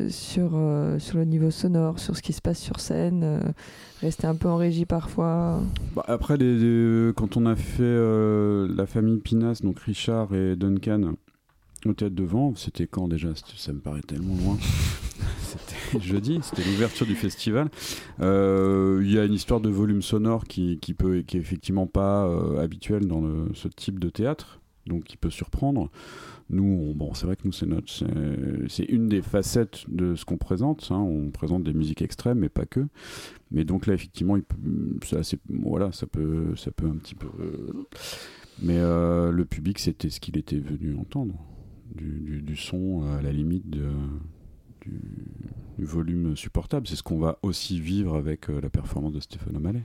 sur, 0.09 0.59
sur 1.00 1.17
le 1.17 1.24
niveau 1.25 1.50
sonore, 1.51 2.00
sur 2.00 2.15
ce 2.15 2.21
qui 2.21 2.33
se 2.33 2.41
passe 2.41 2.59
sur 2.59 2.79
scène, 2.79 3.53
rester 4.01 4.27
un 4.27 4.36
peu 4.36 4.50
en 4.50 4.57
régie 4.57 4.86
parfois? 4.86 5.62
Bah, 5.95 6.03
après, 6.07 6.38
quand 7.15 7.38
on 7.38 7.45
a 7.45 7.55
fait 7.55 8.75
la 8.75 8.86
famille 8.86 9.19
Pinas, 9.19 9.62
donc 9.63 9.79
Richard 9.79 10.36
et 10.36 10.55
Duncan, 10.57 11.13
au 11.86 11.93
théâtre 11.93 12.15
de 12.15 12.24
Vanves, 12.24 12.57
c'était 12.57 12.88
quand 12.88 13.07
déjà? 13.07 13.29
Ça 13.55 13.71
me 13.71 13.79
paraît 13.79 14.01
tellement 14.01 14.36
loin. 14.36 14.57
jeudi, 16.01 16.39
c'était 16.43 16.63
l'ouverture 16.63 17.05
du 17.05 17.15
festival. 17.15 17.69
Euh, 18.19 19.01
Il 19.03 19.12
y 19.12 19.17
a 19.19 19.25
une 19.25 19.34
histoire 19.34 19.62
de 19.62 19.69
volume 19.69 20.01
sonore 20.01 20.46
qui, 20.46 20.77
qui, 20.79 20.93
peut, 20.93 21.22
qui 21.22 21.38
est 21.38 21.39
effectivement 21.39 21.88
pas 21.88 22.25
euh, 22.27 22.62
habituelle 22.63 23.08
dans 23.08 23.24
ce 23.53 23.67
type 23.67 24.00
de 24.00 24.10
théâtre, 24.10 24.60
donc 24.88 25.03
qui 25.05 25.17
peut 25.17 25.29
surprendre. 25.29 25.89
Nous, 26.51 26.63
on- 26.63 26.96
bon, 26.96 27.13
c'est 27.13 27.25
vrai 27.27 27.36
que 27.36 27.43
nous, 27.46 27.51
c'est 27.51 28.86
une 28.86 29.08
des 29.08 29.22
facettes 29.22 29.86
de 29.88 30.15
ce 30.15 30.25
qu'on 30.25 30.38
présente. 30.38 30.88
hein. 30.91 30.98
On 30.98 31.29
présente 31.29 31.63
des 31.63 31.74
musiques 31.74 32.01
extrêmes, 32.01 32.39
mais 32.39 32.50
pas 32.50 32.65
que. 32.65 32.88
Mais 33.51 33.63
donc 33.65 33.86
là, 33.88 33.93
effectivement, 33.93 34.38
assez- 35.15 35.38
voilà, 35.50 35.91
ça 35.91 36.08
peut, 36.08 36.55
ça 36.55 36.72
peut 36.72 36.88
un 36.88 36.96
petit 36.96 37.15
peu. 37.15 37.27
euh, 37.39 37.86
Mais 38.62 38.77
le 38.77 39.46
public, 39.46 39.79
c'était 39.79 40.10
ce 40.10 40.19
qu'il 40.19 40.38
était 40.38 40.60
venu 40.60 40.96
entendre. 40.98 41.36
Du, 41.96 42.41
son 42.55 43.03
à 43.17 43.22
la 43.22 43.31
limite 43.31 43.67
de- 43.69 43.89
du 44.81 45.00
volume 45.86 46.36
supportable. 46.36 46.88
C'est 46.88 46.95
ce 46.95 47.03
qu'on 47.03 47.19
va 47.19 47.38
aussi 47.41 47.79
vivre 47.79 48.15
avec 48.15 48.50
euh, 48.50 48.59
la 48.62 48.69
performance 48.69 49.13
de 49.13 49.19
Stéphane 49.19 49.55
O'Malley. 49.55 49.83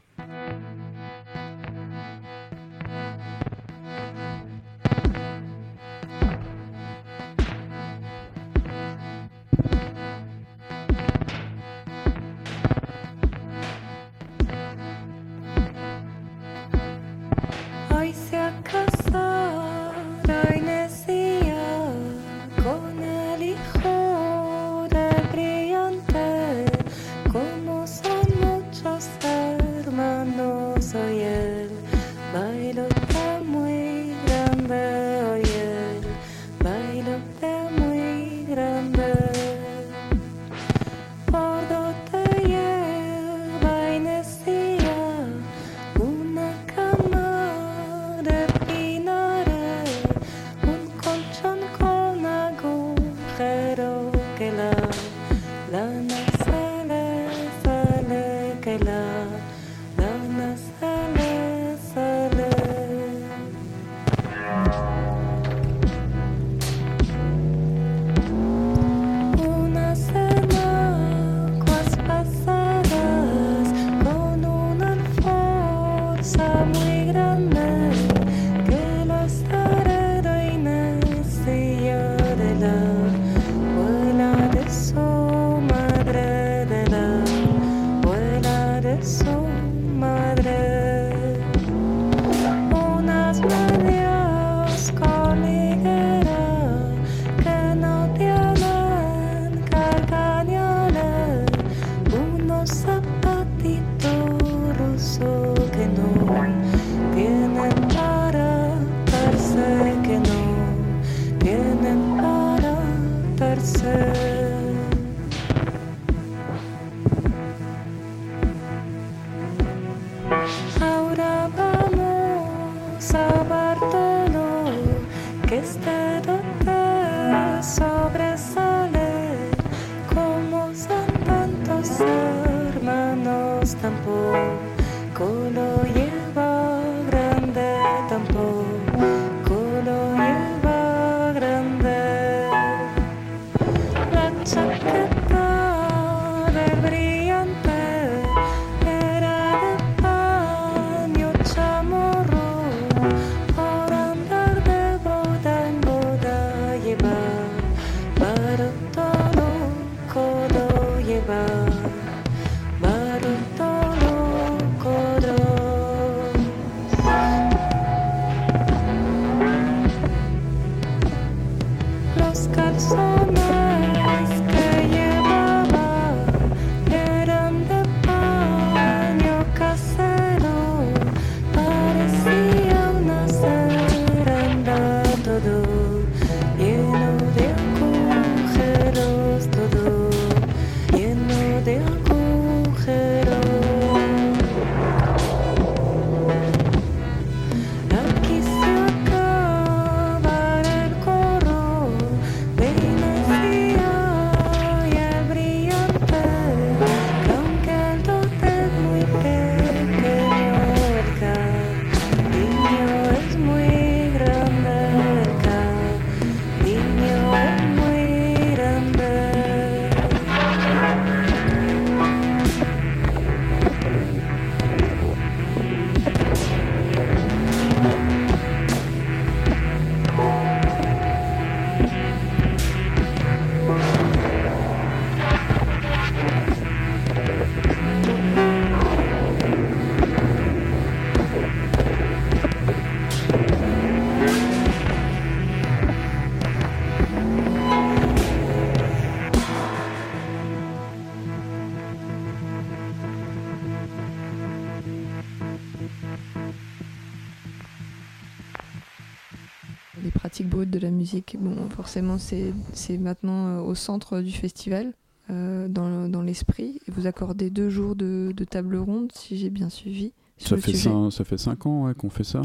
Les 260.04 260.10
pratiques 260.10 260.48
brutes 260.48 260.70
de 260.70 260.78
la 260.78 260.90
musique, 260.90 261.36
bon, 261.40 261.56
forcément, 261.70 262.18
c'est 262.18 262.98
maintenant 262.98 263.46
euh, 263.46 263.60
au 263.60 263.74
centre 263.74 264.20
du 264.20 264.32
festival, 264.32 264.92
euh, 265.30 265.66
dans, 265.68 266.08
dans 266.08 266.20
l'esprit. 266.20 266.78
Et 266.86 266.90
Vous 266.90 267.06
accordez 267.06 267.48
deux 267.48 267.70
jours 267.70 267.96
de, 267.96 268.32
de 268.36 268.44
table 268.44 268.76
ronde, 268.76 269.10
si 269.14 269.38
j'ai 269.38 269.48
bien 269.48 269.70
suivi. 269.70 270.12
Ça 270.36 270.56
fait, 270.58 270.74
cinq, 270.74 271.10
ça 271.10 271.24
fait 271.24 271.38
cinq 271.38 271.64
ans 271.64 271.86
ouais, 271.86 271.94
qu'on 271.94 272.10
fait 272.10 272.24
ça. 272.24 272.42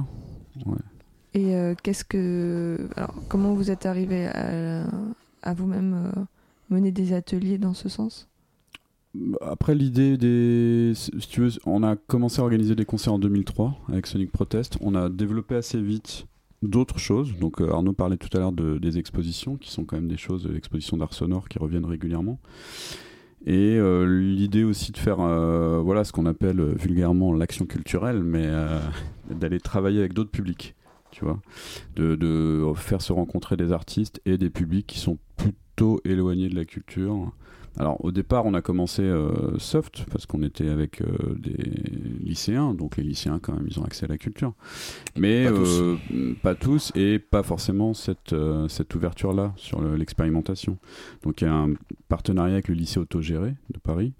Et 1.34 1.56
euh, 1.56 1.76
qu'est-ce 1.82 2.06
que. 2.06 2.88
Alors, 2.96 3.14
comment 3.28 3.54
vous 3.54 3.72
êtes 3.72 3.86
arrivé 3.86 4.28
à, 4.28 4.86
à 5.42 5.54
vous-même 5.54 6.12
euh, 6.16 6.22
mener 6.70 6.92
des 6.92 7.14
ateliers 7.14 7.58
dans 7.58 7.74
ce 7.74 7.90
sens? 7.90 8.28
Après 9.42 9.74
l'idée 9.74 10.18
des, 10.18 10.94
si 10.96 11.12
tu 11.28 11.42
veux, 11.42 11.50
on 11.66 11.82
a 11.82 11.96
commencé 11.96 12.40
à 12.40 12.44
organiser 12.44 12.76
des 12.76 12.86
concerts 12.86 13.14
en 13.14 13.20
2003 13.20 13.76
avec 13.90 14.06
Sonic 14.06 14.32
Protest. 14.32 14.78
On 14.82 14.94
a 14.94 15.10
développé 15.10 15.56
assez 15.56 15.82
vite 15.82 16.26
d'autres 16.62 17.00
choses. 17.00 17.34
Donc 17.40 17.62
euh, 17.62 17.72
Arnaud 17.72 17.94
parlait 17.94 18.18
tout 18.18 18.30
à 18.36 18.40
l'heure 18.40 18.52
de- 18.52 18.78
des 18.78 18.98
expositions, 18.98 19.56
qui 19.58 19.72
sont 19.72 19.86
quand 19.86 19.96
même 19.96 20.08
des 20.08 20.18
choses, 20.18 20.50
expositions 20.56 20.98
d'art 20.98 21.14
sonore 21.14 21.48
qui 21.50 21.60
reviennent 21.60 21.86
régulièrement. 21.86 22.40
Et 23.46 23.78
euh, 23.78 24.06
l'idée 24.06 24.64
aussi 24.64 24.92
de 24.92 24.98
faire, 24.98 25.22
euh, 25.22 25.80
voilà, 25.80 26.04
ce 26.04 26.12
qu'on 26.12 26.26
appelle 26.26 26.62
vulgairement 26.76 27.34
l'action 27.34 27.66
culturelle, 27.66 28.22
mais 28.24 28.48
d'aller 29.30 29.60
travailler 29.60 30.00
avec 30.00 30.14
d'autres 30.14 30.32
publics, 30.32 30.76
tu 31.12 31.24
vois, 31.24 31.40
de 31.96 32.72
faire 32.76 33.02
se 33.02 33.14
rencontrer 33.14 33.56
des 33.56 33.72
artistes 33.72 34.22
et 34.26 34.38
des 34.38 34.50
publics 34.50 34.86
qui 34.88 35.00
sont 35.00 35.18
plutôt 35.38 36.02
éloignés 36.04 36.50
de 36.50 36.56
la 36.56 36.66
culture. 36.66 37.32
Alors 37.80 38.04
au 38.04 38.12
départ, 38.12 38.46
on 38.46 38.54
a 38.54 38.62
commencé 38.62 39.02
euh, 39.04 39.58
soft 39.58 40.04
parce 40.12 40.26
qu'on 40.26 40.44
était 40.44 40.68
avec 40.68 41.02
euh, 41.02 41.08
des 41.38 41.54
lycéens, 42.22 42.74
donc 42.74 42.98
les 42.98 43.04
lycéens 43.04 43.40
quand 43.42 43.54
même, 43.54 43.66
ils 43.70 43.80
ont 43.80 43.86
accès 43.86 44.04
à 44.06 44.10
la 44.10 44.18
culture, 44.18 44.54
mais 45.18 45.46
Pas 45.46 45.52
tous. 45.52 45.80
euh, 45.82 45.98
pas 46.44 46.56
tous 46.56 46.92
et 46.96 47.20
pas 47.20 47.42
forcément 47.42 47.94
cette 47.94 48.34
euh, 48.34 48.68
cette 48.68 48.94
ouverture 48.96 49.32
là 49.34 49.54
sur 49.56 49.80
le- 49.82 49.96
l'expérimentation. 49.96 50.78
Donc 51.24 51.42
il 51.42 51.46
y 51.46 51.48
a 51.48 51.54
un 51.54 51.74
partenariat 52.10 52.54
avec 52.56 52.68
le 52.68 52.76
lycée 52.76 53.00
autogéré 53.00 53.54
de 53.74 53.80
Paris. 53.80 54.12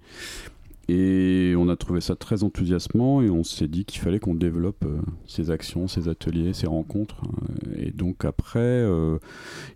Et 0.92 1.54
on 1.56 1.68
a 1.68 1.76
trouvé 1.76 2.00
ça 2.00 2.16
très 2.16 2.42
enthousiasmant 2.42 3.22
et 3.22 3.30
on 3.30 3.44
s'est 3.44 3.68
dit 3.68 3.84
qu'il 3.84 4.00
fallait 4.00 4.18
qu'on 4.18 4.34
développe 4.34 4.84
euh, 4.84 4.98
ces 5.24 5.52
actions, 5.52 5.86
ces 5.86 6.08
ateliers, 6.08 6.52
ces 6.52 6.66
rencontres. 6.66 7.22
Euh, 7.68 7.74
et 7.76 7.90
donc 7.92 8.24
après, 8.24 8.58
euh, 8.58 9.18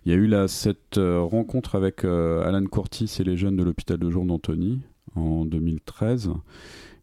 il 0.05 0.11
y 0.11 0.15
a 0.15 0.17
eu 0.17 0.27
là, 0.27 0.49
cette 0.49 0.97
rencontre 0.99 1.75
avec 1.75 2.03
Alan 2.03 2.65
Courtis 2.65 3.15
et 3.19 3.23
les 3.23 3.37
jeunes 3.37 3.55
de 3.55 3.63
l'hôpital 3.63 3.97
de 3.97 4.09
jour 4.09 4.25
d'Antony 4.25 4.81
en 5.15 5.45
2013 5.45 6.31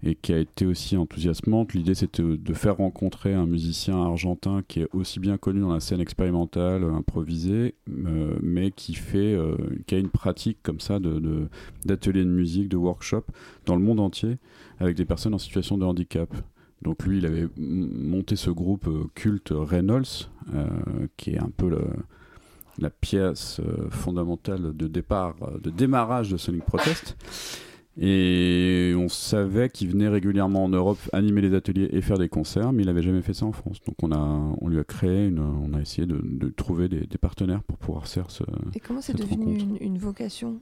et 0.05 0.15
qui 0.15 0.33
a 0.33 0.39
été 0.39 0.67
aussi 0.67 0.97
enthousiasmante. 0.97 1.75
L'idée 1.75 1.95
c'était 1.95 2.23
de 2.23 2.55
faire 2.55 2.77
rencontrer 2.77 3.35
un 3.35 3.47
musicien 3.47 4.03
argentin 4.03 4.63
qui 4.67 4.81
est 4.81 4.89
aussi 4.93 5.21
bien 5.21 5.37
connu 5.37 5.61
dans 5.61 5.73
la 5.73 5.81
scène 5.81 6.01
expérimentale, 6.01 6.85
improvisée, 6.85 7.75
euh, 7.89 8.37
mais 8.43 8.71
qui 8.71 8.95
fait, 8.95 9.35
euh, 9.35 9.57
qui 9.87 9.95
a 9.95 9.99
une 9.99 10.11
pratique 10.11 10.59
comme 10.63 10.81
ça 10.81 10.99
de, 10.99 11.49
d'ateliers 11.85 12.25
de 12.25 12.31
musique, 12.31 12.69
de 12.69 12.77
workshops 12.77 13.31
dans 13.67 13.77
le 13.77 13.83
monde 13.83 14.01
entier 14.01 14.39
avec 14.79 14.97
des 14.97 15.05
personnes 15.05 15.35
en 15.35 15.39
situation 15.39 15.79
de 15.79 15.85
handicap. 15.85 16.35
Donc 16.83 17.05
lui, 17.07 17.19
il 17.19 17.27
avait 17.27 17.49
monté 17.57 18.35
ce 18.35 18.51
groupe 18.51 18.89
euh, 18.89 19.05
culte 19.15 19.53
Reynolds, 19.53 20.29
euh, 20.53 20.67
qui 21.17 21.31
est 21.31 21.39
un 21.39 21.51
peu 21.57 21.71
la 22.79 22.91
pièce 22.91 23.61
euh, 23.61 23.91
fondamentale 23.91 24.77
de 24.77 24.89
départ, 24.89 25.37
euh, 25.43 25.59
de 25.59 25.71
démarrage 25.71 26.31
de 26.31 26.37
Sonic 26.37 26.65
Protest. 26.65 27.17
Et 28.01 28.95
on 28.97 29.09
savait 29.09 29.69
qu'il 29.69 29.91
venait 29.91 30.09
régulièrement 30.09 30.65
en 30.65 30.69
Europe 30.69 30.99
animer 31.13 31.43
les 31.43 31.55
ateliers 31.55 31.89
et 31.93 32.01
faire 32.01 32.19
des 32.19 32.29
concerts, 32.29 32.73
mais 32.73 32.85
il 32.85 32.87
n'avait 32.87 33.03
jamais 33.03 33.21
fait 33.21 33.35
ça 33.35 33.45
en 33.45 33.53
France. 33.53 33.81
Donc 33.87 33.97
on, 34.03 34.13
a, 34.13 34.57
on 34.61 34.69
lui 34.69 34.79
a 34.79 34.85
créé, 34.85 35.27
une, 35.27 35.41
on 35.41 35.75
a 35.75 35.81
essayé 35.81 36.07
de, 36.07 36.21
de 36.23 36.49
trouver 36.49 36.89
des, 36.89 37.07
des 37.07 37.19
partenaires 37.19 37.63
pour 37.63 37.77
pouvoir 37.77 38.07
faire 38.07 38.31
ce, 38.31 38.45
Et 38.75 38.81
comment 38.81 39.03
c'est 39.03 39.17
devenu 39.17 39.59
une 39.81 39.99
vocation? 39.99 40.61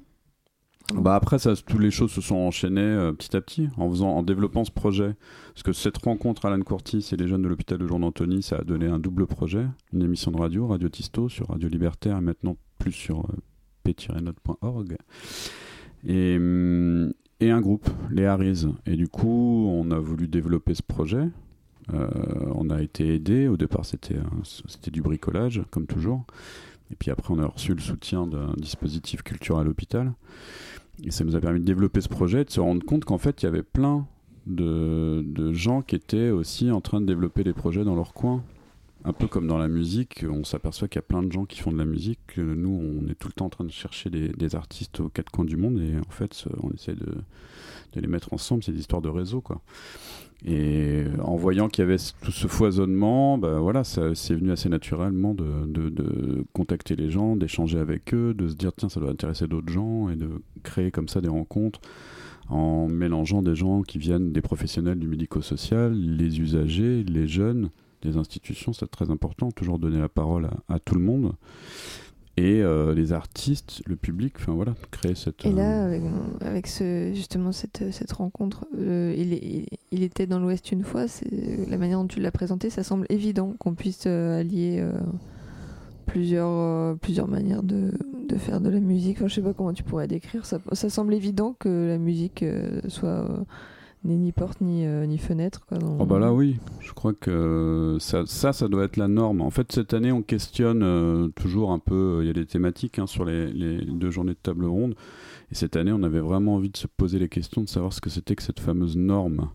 Bah 0.94 1.14
après, 1.14 1.38
ça, 1.38 1.54
toutes 1.54 1.80
les 1.80 1.90
choses 1.90 2.10
se 2.10 2.20
sont 2.20 2.34
enchaînées 2.36 2.80
euh, 2.80 3.12
petit 3.12 3.36
à 3.36 3.40
petit 3.40 3.68
en 3.76 3.88
faisant, 3.90 4.10
en 4.10 4.22
développant 4.22 4.64
ce 4.64 4.72
projet. 4.72 5.14
Parce 5.54 5.62
que 5.62 5.72
cette 5.72 5.98
rencontre 5.98 6.46
Alan 6.46 6.60
Courtis 6.62 7.08
et 7.12 7.16
les 7.16 7.28
jeunes 7.28 7.42
de 7.42 7.48
l'hôpital 7.48 7.78
de 7.78 7.86
jour 7.86 8.00
d'Antony, 8.00 8.42
ça 8.42 8.56
a 8.56 8.64
donné 8.64 8.86
un 8.86 8.98
double 8.98 9.26
projet, 9.26 9.66
une 9.92 10.02
émission 10.02 10.32
de 10.32 10.38
radio, 10.38 10.66
Radio 10.66 10.88
Tisto 10.88 11.28
sur 11.28 11.48
Radio 11.48 11.68
Libertaire 11.68 12.16
et 12.18 12.20
maintenant 12.20 12.56
plus 12.78 12.92
sur 12.92 13.20
euh, 13.20 13.36
p-note.org. 13.84 14.96
Et, 16.06 16.36
hum, 16.36 17.12
et 17.40 17.50
un 17.50 17.60
groupe, 17.60 17.88
les 18.10 18.26
Harris. 18.26 18.66
Et 18.86 18.96
du 18.96 19.08
coup, 19.08 19.66
on 19.68 19.90
a 19.90 19.98
voulu 19.98 20.28
développer 20.28 20.74
ce 20.74 20.82
projet. 20.82 21.28
Euh, 21.92 22.08
on 22.54 22.70
a 22.70 22.82
été 22.82 23.14
aidé. 23.14 23.48
Au 23.48 23.56
départ, 23.56 23.84
c'était 23.84 24.18
c'était 24.44 24.90
du 24.90 25.02
bricolage, 25.02 25.62
comme 25.70 25.86
toujours. 25.86 26.24
Et 26.92 26.96
puis 26.96 27.10
après, 27.10 27.32
on 27.32 27.38
a 27.38 27.46
reçu 27.46 27.74
le 27.74 27.80
soutien 27.80 28.26
d'un 28.26 28.52
dispositif 28.56 29.22
culturel 29.22 29.62
à 29.62 29.64
l'hôpital. 29.64 30.12
Et 31.02 31.10
ça 31.10 31.24
nous 31.24 31.36
a 31.36 31.40
permis 31.40 31.60
de 31.60 31.64
développer 31.64 32.00
ce 32.00 32.08
projet, 32.08 32.44
de 32.44 32.50
se 32.50 32.60
rendre 32.60 32.84
compte 32.84 33.04
qu'en 33.04 33.18
fait, 33.18 33.42
il 33.42 33.46
y 33.46 33.48
avait 33.48 33.62
plein 33.62 34.06
de 34.46 35.52
gens 35.52 35.80
qui 35.80 35.94
étaient 35.94 36.30
aussi 36.30 36.70
en 36.70 36.80
train 36.80 37.00
de 37.00 37.06
développer 37.06 37.44
des 37.44 37.52
projets 37.52 37.84
dans 37.84 37.94
leur 37.94 38.12
coin. 38.12 38.42
Un 39.04 39.12
peu 39.12 39.26
comme 39.26 39.46
dans 39.46 39.58
la 39.58 39.68
musique, 39.68 40.24
on 40.28 40.44
s'aperçoit 40.44 40.88
qu'il 40.88 40.98
y 40.98 41.04
a 41.04 41.08
plein 41.08 41.22
de 41.22 41.32
gens 41.32 41.44
qui 41.44 41.60
font 41.60 41.72
de 41.72 41.78
la 41.78 41.84
musique. 41.84 42.18
que 42.28 42.40
Nous, 42.40 42.68
on 42.68 43.08
est 43.08 43.14
tout 43.14 43.28
le 43.28 43.32
temps 43.32 43.46
en 43.46 43.50
train 43.50 43.64
de 43.64 43.70
chercher 43.70 44.10
des, 44.10 44.54
artistes 44.54 45.00
aux 45.00 45.08
quatre 45.08 45.30
coins 45.30 45.44
du 45.44 45.56
monde 45.56 45.80
et 45.80 45.96
en 45.96 46.10
fait, 46.10 46.44
on 46.62 46.70
essaie 46.70 46.94
de, 46.94 47.14
les 47.94 48.06
mettre 48.06 48.32
ensemble. 48.32 48.62
C'est 48.62 48.72
des 48.72 48.80
histoires 48.80 49.02
de 49.02 49.08
réseau, 49.08 49.40
quoi. 49.40 49.62
Et 50.44 51.04
en 51.22 51.36
voyant 51.36 51.68
qu'il 51.68 51.82
y 51.82 51.86
avait 51.86 51.98
tout 52.22 52.30
ce 52.30 52.46
foisonnement, 52.46 53.36
bah 53.36 53.58
voilà, 53.60 53.84
c'est 53.84 54.34
venu 54.34 54.50
assez 54.50 54.70
naturellement 54.70 55.34
de 55.34 56.44
contacter 56.54 56.96
les 56.96 57.10
gens, 57.10 57.36
d'échanger 57.36 57.78
avec 57.78 58.14
eux, 58.14 58.32
de 58.32 58.48
se 58.48 58.54
dire 58.54 58.72
tiens 58.74 58.88
ça 58.88 59.00
doit 59.00 59.10
intéresser 59.10 59.46
d'autres 59.46 59.70
gens 59.70 60.08
et 60.08 60.16
de 60.16 60.28
créer 60.62 60.90
comme 60.90 61.08
ça 61.08 61.20
des 61.20 61.28
rencontres 61.28 61.80
en 62.50 62.88
mélangeant 62.88 63.42
des 63.42 63.54
gens 63.54 63.82
qui 63.82 63.98
viennent 63.98 64.32
des 64.32 64.42
professionnels 64.42 64.98
du 64.98 65.06
médico-social, 65.06 65.94
les 65.94 66.40
usagers, 66.40 67.04
les 67.04 67.28
jeunes, 67.28 67.70
les 68.02 68.16
institutions, 68.16 68.72
c'est 68.72 68.90
très 68.90 69.10
important, 69.10 69.50
toujours 69.50 69.78
donner 69.78 70.00
la 70.00 70.08
parole 70.08 70.46
à, 70.46 70.74
à 70.74 70.78
tout 70.78 70.94
le 70.94 71.02
monde. 71.02 71.32
Et 72.36 72.62
euh, 72.62 72.94
les 72.94 73.12
artistes, 73.12 73.82
le 73.84 73.96
public, 73.96 74.34
enfin 74.38 74.52
voilà, 74.52 74.74
créer 74.90 75.14
cette. 75.14 75.44
Et 75.44 75.52
là, 75.52 75.84
euh, 75.84 75.86
avec, 75.88 76.02
avec 76.40 76.66
ce, 76.68 77.12
justement 77.12 77.52
cette, 77.52 77.92
cette 77.92 78.12
rencontre, 78.12 78.66
euh, 78.78 79.12
il, 79.14 79.34
il, 79.34 79.66
il 79.90 80.02
était 80.02 80.26
dans 80.26 80.38
l'Ouest 80.38 80.72
une 80.72 80.84
fois, 80.84 81.04
la 81.68 81.76
manière 81.76 81.98
dont 81.98 82.06
tu 82.06 82.20
l'as 82.20 82.30
présenté, 82.30 82.70
ça 82.70 82.82
semble 82.82 83.04
évident 83.10 83.54
qu'on 83.58 83.74
puisse 83.74 84.06
allier 84.06 84.82
plusieurs, 86.06 86.96
plusieurs 86.98 87.28
manières 87.28 87.62
de, 87.62 87.92
de 88.26 88.36
faire 88.36 88.62
de 88.62 88.70
la 88.70 88.80
musique. 88.80 89.18
Enfin, 89.18 89.28
je 89.28 89.34
sais 89.34 89.42
pas 89.42 89.52
comment 89.52 89.74
tu 89.74 89.82
pourrais 89.82 90.08
décrire, 90.08 90.46
ça, 90.46 90.60
ça 90.72 90.88
semble 90.88 91.12
évident 91.12 91.54
que 91.58 91.88
la 91.88 91.98
musique 91.98 92.44
soit 92.88 93.28
euh, 94.04 94.08
n'ait 94.08 94.16
ni 94.16 94.32
porte 94.32 94.60
ni, 94.60 94.84
euh, 94.86 95.06
ni 95.06 95.18
fenêtre. 95.18 95.64
Quoi, 95.66 95.78
dans- 95.78 95.98
Oh 96.00 96.06
bah 96.06 96.18
là 96.18 96.32
oui, 96.32 96.56
je 96.80 96.92
crois 96.92 97.12
que 97.12 97.96
ça, 98.00 98.24
ça, 98.26 98.52
ça 98.52 98.68
doit 98.68 98.84
être 98.84 98.96
la 98.96 99.08
norme. 99.08 99.40
En 99.40 99.50
fait, 99.50 99.70
cette 99.72 99.94
année, 99.94 100.12
on 100.12 100.22
questionne 100.22 100.82
euh, 100.82 101.28
toujours 101.28 101.72
un 101.72 101.78
peu, 101.78 102.18
il 102.22 102.26
y 102.26 102.30
a 102.30 102.34
des 102.34 102.46
thématiques 102.46 102.98
hein, 102.98 103.06
sur 103.06 103.24
les, 103.24 103.52
les 103.52 103.84
deux 103.84 104.10
journées 104.10 104.32
de 104.32 104.38
table 104.42 104.64
ronde. 104.66 104.94
Et 105.52 105.54
cette 105.54 105.74
année, 105.76 105.92
on 105.92 106.02
avait 106.04 106.20
vraiment 106.20 106.54
envie 106.56 106.70
de 106.70 106.76
se 106.76 106.86
poser 106.86 107.18
les 107.18 107.28
questions, 107.28 107.62
de 107.62 107.68
savoir 107.68 107.92
ce 107.92 108.00
que 108.00 108.08
c'était 108.10 108.36
que 108.36 108.42
cette 108.42 108.60
fameuse 108.60 108.96
norme. 108.96 109.48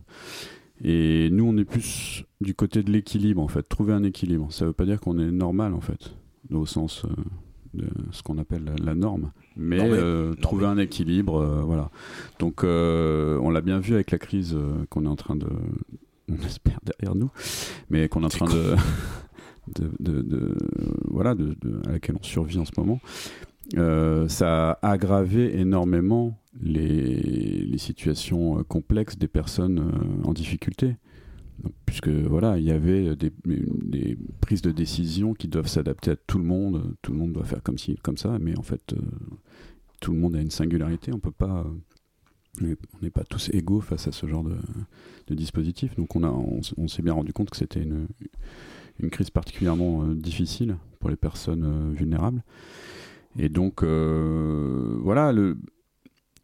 Et 0.83 1.29
nous, 1.31 1.45
on 1.45 1.55
est 1.57 1.63
plus 1.63 2.25
du 2.41 2.53
côté 2.53 2.83
de 2.83 2.91
l'équilibre, 2.91 3.41
en 3.41 3.47
fait, 3.47 3.63
trouver 3.63 3.93
un 3.93 4.03
équilibre. 4.03 4.47
Ça 4.51 4.65
veut 4.65 4.73
pas 4.73 4.85
dire 4.85 4.99
qu'on 4.99 5.17
est 5.19 5.31
normal, 5.31 5.73
en 5.73 5.79
fait, 5.79 6.13
au 6.51 6.65
sens 6.65 7.05
euh, 7.05 7.09
de 7.73 7.87
ce 8.11 8.21
qu'on 8.23 8.37
appelle 8.37 8.65
la, 8.65 8.75
la 8.83 8.93
norme. 8.95 9.31
Mais 9.57 9.77
euh, 9.99 10.33
trouver 10.41 10.65
un 10.65 10.77
équilibre, 10.77 11.37
euh, 11.41 11.61
voilà. 11.63 11.89
Donc, 12.39 12.63
euh, 12.63 13.39
on 13.41 13.49
l'a 13.49 13.61
bien 13.61 13.79
vu 13.79 13.93
avec 13.93 14.11
la 14.11 14.17
crise 14.17 14.57
qu'on 14.89 15.05
est 15.05 15.09
en 15.09 15.15
train 15.15 15.35
de, 15.35 15.47
on 16.29 16.45
espère 16.45 16.79
derrière 16.83 17.15
nous, 17.15 17.29
mais 17.89 18.07
qu'on 18.09 18.21
est 18.23 18.25
en 18.25 18.29
train 18.29 18.45
de, 18.53 18.75
de, 19.79 19.91
de- 19.99 20.21
de- 20.21 20.57
voilà, 21.09 21.35
de, 21.35 21.55
à 21.87 21.93
laquelle 21.93 22.15
on 22.19 22.23
survit 22.23 22.59
en 22.59 22.65
ce 22.65 22.71
moment. 22.77 22.99
Ça 24.27 24.71
a 24.71 24.89
aggravé 24.91 25.57
énormément 25.59 26.37
les, 26.61 27.65
les 27.65 27.77
situations 27.77 28.63
complexes 28.63 29.17
des 29.17 29.27
personnes 29.27 29.91
en 30.23 30.33
difficulté. 30.33 30.95
Puisque 31.85 32.09
voilà, 32.09 32.57
il 32.57 32.65
y 32.65 32.71
avait 32.71 33.15
des, 33.15 33.31
prises 34.41 34.61
de 34.61 34.71
décision 34.71 35.33
qui 35.33 35.47
doivent 35.47 35.67
s'adapter 35.67 36.11
à 36.11 36.15
tout 36.15 36.37
le 36.37 36.43
monde. 36.43 36.95
Tout 37.01 37.11
le 37.11 37.17
monde 37.17 37.33
doit 37.33 37.45
faire 37.45 37.63
comme 37.63 37.77
ci, 37.77 37.95
comme 38.03 38.17
ça, 38.17 38.37
mais 38.39 38.57
en 38.57 38.61
fait, 38.63 38.93
euh, 38.93 38.97
tout 40.01 40.11
le 40.11 40.19
monde 40.19 40.35
a 40.35 40.41
une 40.41 40.51
singularité. 40.51 41.13
On 41.13 41.19
peut 41.19 41.31
pas, 41.31 41.65
on 42.61 42.65
est- 42.65 42.77
on 42.93 43.03
n'est 43.03 43.11
pas 43.11 43.23
tous 43.23 43.49
égaux 43.53 43.81
face 43.81 44.07
à 44.07 44.11
ce 44.11 44.27
genre 44.27 44.43
de, 44.43 45.35
dispositif. 45.35 45.95
Donc 45.95 46.15
on 46.15 46.61
s'est 46.87 47.01
bien 47.01 47.13
rendu 47.13 47.33
compte 47.33 47.49
que 47.49 47.57
c'était 47.57 47.81
une, 47.83 48.07
crise 49.09 49.29
particulièrement 49.29 50.03
euh, 50.03 50.15
difficile 50.15 50.77
pour 50.99 51.09
les 51.09 51.15
personnes 51.15 51.63
euh, 51.63 51.93
vulnérables. 51.93 52.43
Et 53.37 53.49
donc 53.49 53.83
voilà, 53.83 55.33
le, 55.33 55.57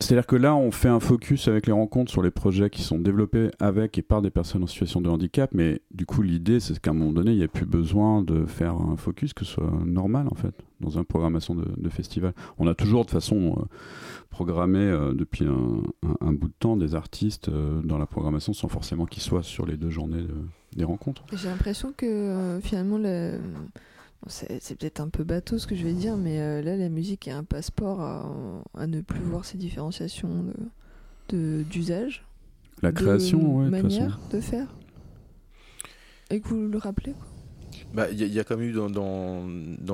c'est-à-dire 0.02 0.26
que 0.28 0.36
là, 0.36 0.56
on 0.56 0.72
fait 0.72 0.88
un 0.90 1.00
focus 1.00 1.48
avec 1.48 1.68
les 1.68 1.74
rencontres 1.74 2.12
sur 2.12 2.22
les 2.24 2.32
projets 2.32 2.70
qui 2.70 2.82
sont 2.82 3.00
développés 3.00 3.52
avec 3.60 3.98
et 3.98 4.02
par 4.02 4.22
des 4.22 4.30
personnes 4.30 4.64
en 4.64 4.68
situation 4.68 5.00
de 5.02 5.10
handicap, 5.10 5.52
mais 5.54 5.82
du 5.92 6.06
coup, 6.06 6.22
l'idée, 6.22 6.60
c'est 6.60 6.78
qu'à 6.80 6.92
un 6.92 6.94
moment 6.94 7.12
donné, 7.14 7.32
il 7.32 7.38
n'y 7.38 7.44
a 7.44 7.48
plus 7.48 7.66
besoin 7.66 8.22
de 8.24 8.46
faire 8.46 8.74
un 8.74 8.96
focus 8.98 9.34
que 9.34 9.46
ce 9.46 9.54
soit 9.54 9.72
normal, 9.86 10.28
en 10.32 10.36
fait, 10.36 10.54
dans 10.80 10.90
une 10.90 11.06
programmation 11.06 11.56
de, 11.56 11.90
festival. 11.90 12.34
On 12.58 12.68
a 12.68 12.74
toujours, 12.74 13.06
de 13.06 13.12
façon 13.12 13.56
euh, 13.60 13.66
programmée 14.30 14.80
euh, 14.80 15.14
depuis 15.14 15.46
un, 15.46 16.34
bout 16.34 16.48
de 16.48 16.54
temps, 16.60 16.78
des 16.78 16.96
artistes 16.96 17.50
euh, 17.50 17.82
dans 17.84 17.98
la 17.98 18.06
programmation 18.06 18.54
sans 18.54 18.70
forcément 18.70 19.06
qu'ils 19.06 19.22
soient 19.24 19.44
sur 19.44 19.66
les 19.66 19.78
deux 19.78 19.90
journées 19.90 20.22
de- 20.22 20.78
des 20.78 20.86
rencontres. 20.86 21.24
J'ai 21.34 21.50
l'impression 21.50 21.94
que 21.96 22.60
finalement, 22.64 22.98
le- 22.98 23.40
c'est 24.28 24.76
peut-être 24.78 25.00
un 25.00 25.10
peu 25.10 25.24
bateau 25.24 25.58
ce 25.58 25.66
que 25.68 25.76
je 25.76 25.84
vais 25.84 25.94
dire, 25.94 26.16
mais 26.18 26.40
euh, 26.40 26.62
là, 26.62 26.78
la 26.78 26.90
musique 26.90 27.28
est 27.28 27.32
un 27.32 27.44
passeport 27.44 28.02
à, 28.02 28.32
à 28.78 28.88
ne 28.88 29.02
plus 29.02 29.20
voir 29.22 29.46
ces 29.46 29.58
différenciations 29.58 30.44
de- 31.30 31.36
de- 31.38 31.64
d'usage. 31.64 32.24
La 32.84 32.92
de 32.92 32.96
création, 32.98 33.58
ouais, 33.58 33.66
de 33.66 33.72
toute 33.72 33.82
façon. 33.82 34.00
manière 34.00 34.20
de 34.32 34.40
faire. 34.40 34.68
Et 36.30 36.40
que 36.40 36.48
vous 36.48 36.68
le 36.68 36.78
rappelez 36.78 37.14
quoi. 37.14 37.26
Bah, 37.94 38.08
Il 38.12 38.20
y, 38.20 38.24
a- 38.24 38.26
il 38.28 38.34
y 38.34 38.40
a 38.40 38.44
quand 38.44 38.58
même 38.58 38.70
eu 38.70 38.74
dans, 38.74 38.90
dans, 38.90 39.46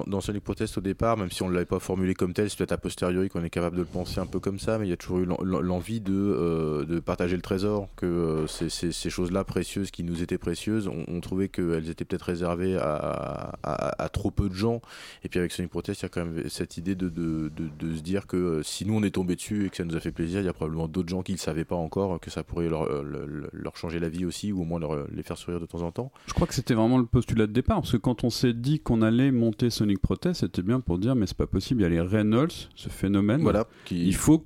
dans, 0.06 0.22
Sonic 0.22 0.44
Protest 0.44 0.78
au 0.78 0.82
départ, 0.82 1.18
même 1.18 1.32
si 1.32 1.42
on 1.44 1.50
ne 1.50 1.54
l'avait 1.54 1.66
pas 1.66 1.80
formulé 1.80 2.14
comme 2.14 2.34
tel, 2.34 2.50
c'est 2.50 2.58
peut-être 2.58 2.72
a 2.72 2.78
posteriori 2.78 3.30
qu'on 3.30 3.44
est 3.44 3.50
capable 3.50 3.76
de 3.78 3.82
le 3.82 3.88
penser 3.88 4.20
un 4.20 4.26
peu 4.26 4.40
comme 4.40 4.60
ça, 4.60 4.78
mais 4.78 4.86
il 4.88 4.90
y 4.90 4.94
a 4.94 4.98
toujours 4.98 5.20
eu 5.20 5.26
l'en- 5.26 5.38
l'en- 5.44 5.62
l'envie 5.62 6.00
de, 6.02 6.14
euh, 6.14 6.86
de 6.86 7.00
partager 7.00 7.36
le 7.36 7.42
trésor, 7.42 7.88
que 7.96 8.06
euh, 8.06 8.48
ces, 8.48 8.70
ces- 8.70 9.10
choses-là 9.10 9.44
précieuses 9.44 9.90
qui 9.92 10.04
nous 10.04 10.22
étaient 10.22 10.38
précieuses, 10.38 10.88
on, 10.88 11.06
on 11.08 11.22
trouvait 11.22 11.50
qu'elles 11.50 11.90
étaient 11.90 12.06
peut-être 12.06 12.24
réservées 12.24 12.76
à, 12.78 13.54
à, 13.64 14.10
trop 14.10 14.32
peu 14.32 14.50
de 14.50 14.54
gens. 14.54 14.82
Et 15.24 15.30
puis 15.30 15.40
avec 15.40 15.52
Sonic 15.52 15.72
Protest, 15.72 16.02
il 16.02 16.06
y 16.06 16.08
a 16.08 16.10
quand 16.10 16.26
même 16.26 16.50
cette 16.50 16.78
idée 16.78 16.96
de, 16.96 17.10
de, 17.10 17.50
de, 17.80 17.96
se 17.96 18.02
dire 18.02 18.28
que 18.28 18.38
euh, 18.38 18.64
si 18.64 18.86
nous 18.86 18.96
on 18.96 19.04
est 19.04 19.12
tombé 19.12 19.36
dessus 19.36 19.66
et 19.66 19.70
que 19.70 19.78
ça 19.78 19.84
nous 19.86 19.96
a 19.96 20.00
fait 20.00 20.12
plaisir, 20.12 20.40
il 20.42 20.46
y 20.46 20.50
a 20.50 20.54
probablement 20.54 20.88
d'autres 20.88 21.10
gens 21.10 21.22
qui 21.22 21.32
ne 21.32 21.38
le 21.38 21.42
savaient 21.42 21.66
pas 21.66 21.76
encore, 21.76 22.20
que 22.20 22.30
ça 22.30 22.44
pourrait 22.44 22.70
leur, 22.70 22.88
leur, 23.04 23.28
leur 23.54 23.78
changer 23.78 24.00
la 24.00 24.10
vie 24.10 24.26
aussi, 24.26 24.52
ou 24.52 24.62
au 24.62 24.66
moins 24.66 24.80
leur, 24.80 25.08
les 25.14 25.24
faire 25.24 25.38
sourire 25.38 25.60
de 25.60 25.66
temps 25.66 25.82
en 25.82 25.92
temps. 25.92 26.12
Je 26.28 26.34
crois 26.34 26.48
que 26.48 26.54
c'était 26.54 26.74
vraiment 26.74 26.98
le 26.98 27.06
postulat 27.06 27.48
de 27.48 27.52
départ, 27.54 27.67
parce 27.76 27.92
que 27.92 27.98
quand 27.98 28.24
on 28.24 28.30
s'est 28.30 28.54
dit 28.54 28.80
qu'on 28.80 29.02
allait 29.02 29.32
monter 29.32 29.70
Sonic 29.70 30.00
Protest, 30.00 30.42
c'était 30.42 30.62
bien 30.62 30.80
pour 30.80 30.98
dire, 30.98 31.16
mais 31.16 31.28
c'est 31.28 31.38
pas 31.38 31.48
possible, 31.48 31.82
il 31.82 31.84
y 31.84 31.86
a 31.86 31.90
les 31.90 32.02
Reynolds, 32.02 32.70
ce 32.76 32.90
phénomène. 32.90 33.42
Voilà. 33.42 33.68
Qui... 33.86 34.08
Il 34.08 34.16
faut 34.16 34.44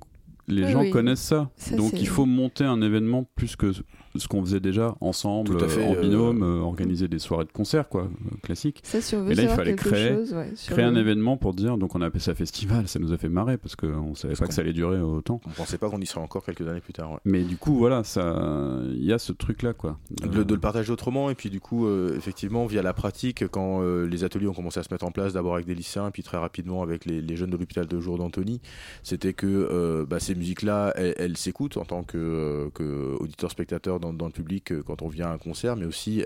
les 0.48 0.64
Oui, 0.64 0.72
gens 0.72 0.80
oui. 0.80 0.90
connaissent 0.90 1.20
ça. 1.22 1.50
Ça, 1.56 1.76
Donc 1.76 1.90
c'est- 1.92 2.00
il 2.00 2.08
faut 2.08 2.26
monter 2.26 2.64
un 2.64 2.80
événement 2.82 3.24
plus 3.36 3.56
que 3.56 3.72
ce 3.72 4.28
qu'on 4.28 4.42
faisait 4.44 4.60
déjà 4.60 4.94
ensemble, 5.00 5.56
Tout 5.56 5.64
à 5.64 5.68
fait, 5.68 5.84
en 5.86 5.94
euh, 5.94 6.00
binôme, 6.02 6.42
euh, 6.42 6.60
organiser 6.60 7.08
des 7.08 7.18
soirées 7.18 7.44
de 7.46 7.52
concert, 7.52 7.88
quoi, 7.88 8.02
euh, 8.02 8.36
classique. 8.42 8.80
Ça, 8.84 9.00
si 9.00 9.14
Et 9.14 9.34
là, 9.34 9.42
il 9.44 9.48
fallait 9.48 9.74
créer- 9.74 10.08
chose, 10.10 10.34
ouais, 10.34 10.50
sur 10.54 10.74
Créer 10.74 10.84
un 10.84 10.94
événement 10.96 11.36
pour 11.38 11.54
dire, 11.54 11.78
donc 11.78 11.94
on 11.94 12.02
a 12.02 12.06
appelé 12.06 12.20
ça 12.20 12.34
festival, 12.34 12.88
ça 12.88 12.98
nous 12.98 13.12
a 13.12 13.16
fait 13.18 13.28
marrer 13.30 13.56
parce 13.56 13.74
qu'on 13.76 14.14
savait 14.14 14.32
Parce 14.32 14.40
pas 14.40 14.46
que 14.48 14.54
ça 14.54 14.60
allait 14.60 14.72
durer 14.74 15.00
autant. 15.00 15.40
On 15.46 15.50
pensait 15.50 15.78
pas 15.78 15.88
qu'on 15.88 16.00
y 16.00 16.06
serait 16.06 16.20
encore 16.20 16.44
quelques 16.44 16.66
années 16.68 16.80
plus 16.80 16.92
tard. 16.92 17.12
ouais. 17.12 17.18
Mais 17.24 17.42
du 17.44 17.56
coup, 17.56 17.74
voilà, 17.76 18.04
ça, 18.04 18.80
il 18.90 19.04
y 19.04 19.12
a 19.12 19.18
ce 19.18 19.32
truc-là, 19.32 19.72
quoi. 19.72 19.98
De, 20.22 20.42
de 20.42 20.54
le 20.54 20.60
partager 20.60 20.92
autrement 20.92 21.30
et 21.30 21.34
puis 21.34 21.48
du 21.50 21.60
coup 21.60 21.86
euh, 21.86 22.16
effectivement 22.16 22.66
via 22.66 22.82
la 22.82 22.92
pratique 22.92 23.46
quand 23.48 23.80
euh, 23.82 24.06
les 24.06 24.24
ateliers 24.24 24.46
ont 24.46 24.52
commencé 24.54 24.78
à 24.80 24.82
se 24.82 24.88
mettre 24.92 25.04
en 25.04 25.10
place 25.10 25.32
d'abord 25.32 25.54
avec 25.54 25.66
des 25.66 25.74
lycéens 25.74 26.10
puis 26.10 26.22
très 26.22 26.36
rapidement 26.36 26.82
avec 26.82 27.04
les, 27.06 27.20
les 27.20 27.36
jeunes 27.36 27.50
de 27.50 27.56
l'hôpital 27.56 27.86
de 27.86 28.00
jour 28.00 28.18
d'Antony 28.18 28.60
c'était 29.02 29.32
que 29.32 29.46
euh, 29.46 30.04
bah, 30.08 30.20
ces 30.32 30.38
musiques 30.38 30.62
là 30.62 30.92
elles, 30.96 31.14
elles 31.18 31.36
s'écoutent 31.36 31.76
en 31.76 31.84
tant 31.84 32.02
que, 32.02 32.18
euh, 32.18 32.70
que 32.70 33.16
auditeur 33.20 33.50
spectateur 33.50 34.00
dans, 34.00 34.12
le 34.26 34.32
public 34.32 34.72
euh, 34.72 34.82
quand 34.82 35.02
on 35.02 35.08
vient 35.08 35.28
à 35.28 35.32
un 35.32 35.38
concert 35.38 35.76
mais 35.76 35.84
aussi 35.84 36.24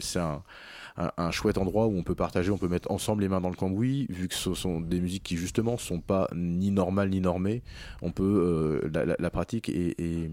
c'est 0.00 0.18
un, 0.18 0.42
chouette 1.30 1.58
endroit 1.58 1.86
où 1.86 1.96
on 1.96 2.02
peut 2.02 2.14
partager 2.14 2.50
on 2.50 2.58
peut 2.58 2.68
mettre 2.68 2.90
ensemble 2.90 3.22
les 3.22 3.28
mains 3.28 3.40
dans 3.40 3.50
le 3.50 3.56
cambouis 3.56 4.06
vu 4.08 4.28
que 4.28 4.34
ce 4.34 4.54
sont 4.54 4.80
des 4.80 5.00
musiques 5.00 5.22
qui 5.22 5.36
justement 5.36 5.76
sont 5.76 6.00
pas 6.00 6.28
ni 6.34 6.70
normales 6.70 7.10
ni 7.10 7.20
normées. 7.20 7.62
On 8.02 8.10
peut 8.12 8.80
euh, 8.84 8.90
la, 8.92 9.16
la- 9.18 9.30
pratique 9.30 9.68
et, 9.68 9.94
et 9.98 10.30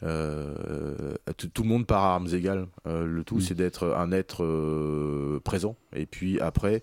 tout, 0.00 1.48
tout 1.48 1.62
le 1.62 1.68
monde 1.68 1.86
part 1.86 2.04
à 2.04 2.14
armes 2.14 2.28
égales. 2.32 2.66
Euh, 2.86 3.06
le 3.06 3.24
tout, 3.24 3.36
Mm. 3.36 3.40
c'est 3.40 3.54
d'être 3.54 3.94
un 3.96 4.12
être 4.12 4.44
euh, 4.44 5.40
présent. 5.44 5.76
Et 5.94 6.06
puis 6.06 6.40
après, 6.40 6.82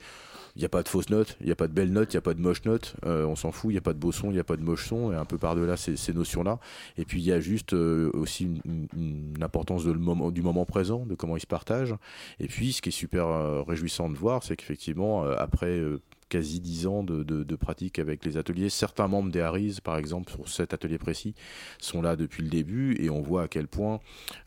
il 0.56 0.60
n'y 0.60 0.66
a 0.66 0.70
pas 0.70 0.84
de 0.84 0.88
fausses 0.88 1.10
notes, 1.10 1.36
il 1.40 1.48
n'y 1.48 1.52
a 1.52 1.56
pas 1.56 1.68
de 1.68 1.74
belles 1.74 1.92
notes, 1.92 2.14
il 2.14 2.18
n'y 2.18 2.20
a 2.20 2.22
pas 2.22 2.34
de 2.34 2.42
moches 2.42 2.64
notes. 2.66 2.96
Euh, 3.06 3.26
on 3.26 3.36
s'en 3.36 3.52
fout, 3.52 3.72
il 3.72 3.74
n'y 3.74 3.80
a 3.80 3.82
pas 3.82 3.94
de 3.94 4.00
beaux 4.00 4.12
sons, 4.12 4.30
il 4.30 4.34
n'y 4.34 4.40
a 4.40 4.44
pas 4.44 4.58
de 4.58 4.64
moches 4.64 4.88
sons. 4.88 5.12
Et 5.12 5.16
un 5.16 5.26
peu 5.26 5.38
par-delà 5.38 5.78
ces, 5.78 5.96
ces 5.96 6.14
notions-là. 6.14 6.60
Et 6.98 7.06
puis 7.06 7.22
il 7.22 7.26
y 7.26 7.32
a 7.32 7.40
juste 7.40 7.74
euh, 7.74 8.12
aussi 8.14 8.62
une, 8.66 9.34
importance 9.42 9.84
de 9.84 9.92
le 9.92 10.00
moment, 10.00 10.32
du 10.32 10.42
moment 10.42 10.66
présent, 10.66 11.06
de 11.06 11.16
comment 11.16 11.38
ils 11.38 11.42
se 11.42 11.48
partagent. 11.48 11.96
Et 12.40 12.48
puis 12.48 12.74
ce 12.74 12.82
qui 12.82 12.90
est 12.90 12.92
super 12.94 13.28
euh, 13.28 13.64
réjouissant 13.64 14.10
de 14.10 14.16
voir, 14.16 14.44
c'est 14.44 14.56
qu'effectivement, 14.56 15.26
euh, 15.26 15.36
après. 15.38 15.82
Quasi 16.30 16.60
10 16.60 16.88
ans 16.88 17.04
de, 17.04 17.56
pratique 17.56 18.00
avec 18.00 18.26
les 18.26 18.38
ateliers. 18.38 18.70
Certains 18.70 19.08
membres 19.08 19.32
des 19.32 19.40
Harris, 19.42 19.78
par 19.84 19.98
exemple, 19.98 20.32
sur 20.32 20.48
cet 20.50 20.74
atelier 20.74 20.98
précis, 20.98 21.36
sont 21.80 22.02
là 22.02 22.16
depuis 22.16 22.44
le 22.44 22.50
début 22.50 22.96
et 23.00 23.10
on 23.10 23.22
voit 23.22 23.44
à 23.44 23.48
quel 23.48 23.68
point, 23.68 24.00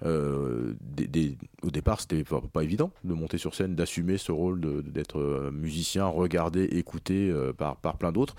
euh, 0.05 0.75
au 1.63 1.71
départ, 1.71 2.01
c'était 2.01 2.25
pas, 2.25 2.41
pas 2.41 2.63
évident 2.65 2.91
de 3.05 3.15
monter 3.15 3.39
sur 3.39 3.55
scène, 3.55 3.75
d'assumer 3.75 4.19
ce 4.19 4.33
rôle 4.33 4.61
d'être 4.85 5.19
euh, 5.21 5.51
musicien, 5.51 6.07
regardé, 6.07 6.65
écouté 6.65 7.31
euh, 7.31 7.53
par, 7.53 7.77
plein 7.99 8.13
d'autres, 8.13 8.35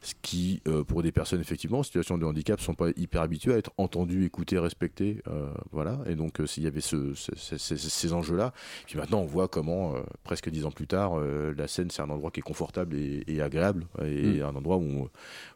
ce 0.00 0.14
qui, 0.22 0.60
pour 0.86 1.02
des 1.02 1.12
personnes 1.12 1.40
effectivement 1.40 1.80
en 1.80 1.82
situation 1.82 2.18
de 2.18 2.24
handicap, 2.24 2.60
sont 2.60 2.74
pas 2.74 2.88
hyper 2.96 3.22
habituées 3.22 3.54
à 3.54 3.56
être 3.58 3.72
entendues, 3.76 4.24
écoutées, 4.24 4.58
respectées. 4.58 5.22
euh, 5.28 5.48
voilà. 5.70 5.98
Et 6.06 6.14
donc, 6.14 6.40
s'il 6.46 6.62
y 6.62 6.66
avait 6.66 6.80
ce- 6.80 7.14
ce- 7.14 7.32
ce- 7.36 7.56
ces, 7.58 7.76
ces 7.76 8.12
enjeux-là, 8.12 8.52
puis 8.86 8.98
maintenant, 8.98 9.20
on 9.20 9.26
voit 9.26 9.48
comment, 9.48 9.94
presque 10.24 10.48
dix 10.50 10.64
ans 10.64 10.70
plus 10.70 10.86
tard, 10.86 11.18
la 11.18 11.68
scène, 11.68 11.90
c'est 11.90 12.02
un 12.02 12.10
endroit 12.10 12.30
qui 12.30 12.40
est 12.40 12.42
confortable 12.42 12.81
et, 12.94 13.24
et 13.26 13.40
agréable, 13.42 13.86
et 14.04 14.40
Mm. 14.40 14.42
un 14.44 14.54
endroit 14.56 14.76
où, 14.78 15.08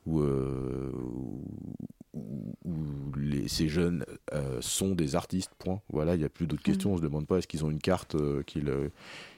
où, 0.06 0.20
euh, 0.20 0.90
où- 2.14 2.54
où 2.64 3.12
les, 3.18 3.48
ces 3.48 3.68
jeunes 3.68 4.04
euh, 4.32 4.58
sont 4.60 4.94
des 4.94 5.14
artistes, 5.16 5.50
point. 5.58 5.80
Voilà, 5.90 6.14
il 6.14 6.18
n'y 6.18 6.24
a 6.24 6.28
plus 6.28 6.46
d'autres 6.46 6.62
Mm. 6.62 6.72
questions. 6.72 6.92
On 6.94 6.96
se 6.96 7.02
demande 7.02 7.26
pas 7.26 7.38
est-ce 7.38 7.46
qu'ils 7.48 7.64
ont 7.64 7.70
une 7.70 7.80
carte 7.80 8.14
euh, 8.14 8.42
qui, 8.42 8.60
le- 8.60 8.90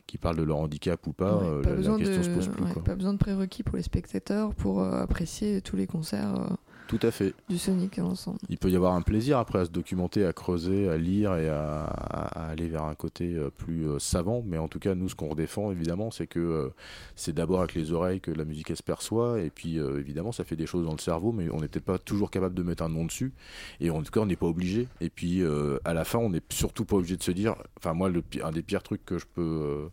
qui 0.07 0.17
parle 0.19 0.37
de 0.37 0.43
leur 0.43 0.59
handicap 0.59 1.07
ou 1.07 1.13
pas. 1.13 1.37
Ouais, 1.37 1.47
euh, 1.49 1.63
pas, 1.63 1.71
la, 1.71 1.77
question 1.77 1.99
de, 1.99 2.23
se 2.23 2.31
pose 2.31 2.49
plus. 2.49 2.65
ouais, 2.65 2.73
quoi. 2.73 2.85
pas 2.85 2.95
besoin 2.95 3.13
de 3.13 3.19
prérequis 3.19 3.63
pour 3.63 3.77
les 3.77 3.83
spectateurs 3.83 4.55
pour 4.55 4.81
euh, 4.83 5.03
apprécier 5.03 5.61
tous 5.61 5.77
les 5.77 5.87
concerts 5.87 6.35
euh, 6.37 6.55
Tout 6.89 6.99
à 7.03 7.11
fait. 7.11 7.35
du 7.51 7.59
Sonic 7.59 7.99
ensemble. 7.99 8.39
Il 8.49 8.57
peut 8.57 8.71
y 8.71 8.77
avoir 8.77 8.95
un 8.95 9.03
plaisir 9.03 9.37
après 9.37 9.59
à 9.59 9.67
se 9.67 9.71
documenter, 9.71 10.25
à 10.25 10.33
creuser, 10.33 10.89
à 10.89 10.97
lire 10.97 11.37
et 11.37 11.47
à, 11.51 11.85
aller 11.85 12.67
vers 12.67 12.85
un 12.85 12.95
côté 12.95 13.35
euh, 13.35 13.51
plus 13.51 13.87
euh, 13.87 13.99
savant. 13.99 14.43
Mais 14.47 14.57
en 14.57 14.69
tout 14.69 14.79
cas, 14.79 14.95
nous, 14.95 15.11
ce 15.11 15.15
qu'on 15.15 15.35
défend, 15.35 15.71
évidemment, 15.71 16.11
c'est 16.11 16.27
que 16.27 16.39
euh, 16.39 16.75
c'est 17.15 17.35
d'abord 17.35 17.61
avec 17.61 17.75
les 17.75 17.93
oreilles 17.93 18.23
que 18.23 18.31
la 18.31 18.47
musique 18.47 18.71
elle 18.71 18.79
se 18.79 18.83
perçoit. 18.83 19.41
Et 19.43 19.51
puis, 19.51 19.79
euh, 19.79 20.01
évidemment, 20.01 20.33
ça 20.33 20.45
fait 20.45 20.57
des 20.57 20.65
choses 20.65 20.87
dans 20.87 20.93
le 20.93 20.99
cerveau, 20.99 21.31
mais 21.31 21.51
on 21.51 21.61
n'est 21.61 21.69
peut-être 21.69 21.85
pas 21.85 21.99
toujours 21.99 22.31
capable 22.31 22.55
de 22.55 22.63
mettre 22.63 22.83
un 22.83 22.89
nom 22.89 23.05
dessus. 23.05 23.35
Et 23.81 23.91
en 23.91 24.03
tout 24.03 24.11
cas, 24.11 24.21
on 24.21 24.27
n'est 24.27 24.37
pas 24.37 24.47
obligé. 24.47 24.89
Et 25.03 25.11
puis, 25.11 25.43
euh, 25.43 25.79
à 25.85 25.93
la 25.93 26.07
fin, 26.07 26.19
on 26.19 26.31
n'est 26.31 26.41
surtout 26.49 26.87
pas 26.87 26.97
obligé 26.97 27.19
de 27.19 27.23
se 27.23 27.33
dire. 27.33 27.55
Enfin, 27.77 27.93
moi, 27.93 28.09
le, 28.09 28.23
un 28.43 28.51
des 28.51 28.63
pires 28.63 28.83
trucs 28.83 29.05
que 29.05 29.19
je 29.19 29.27
peux. 29.27 29.91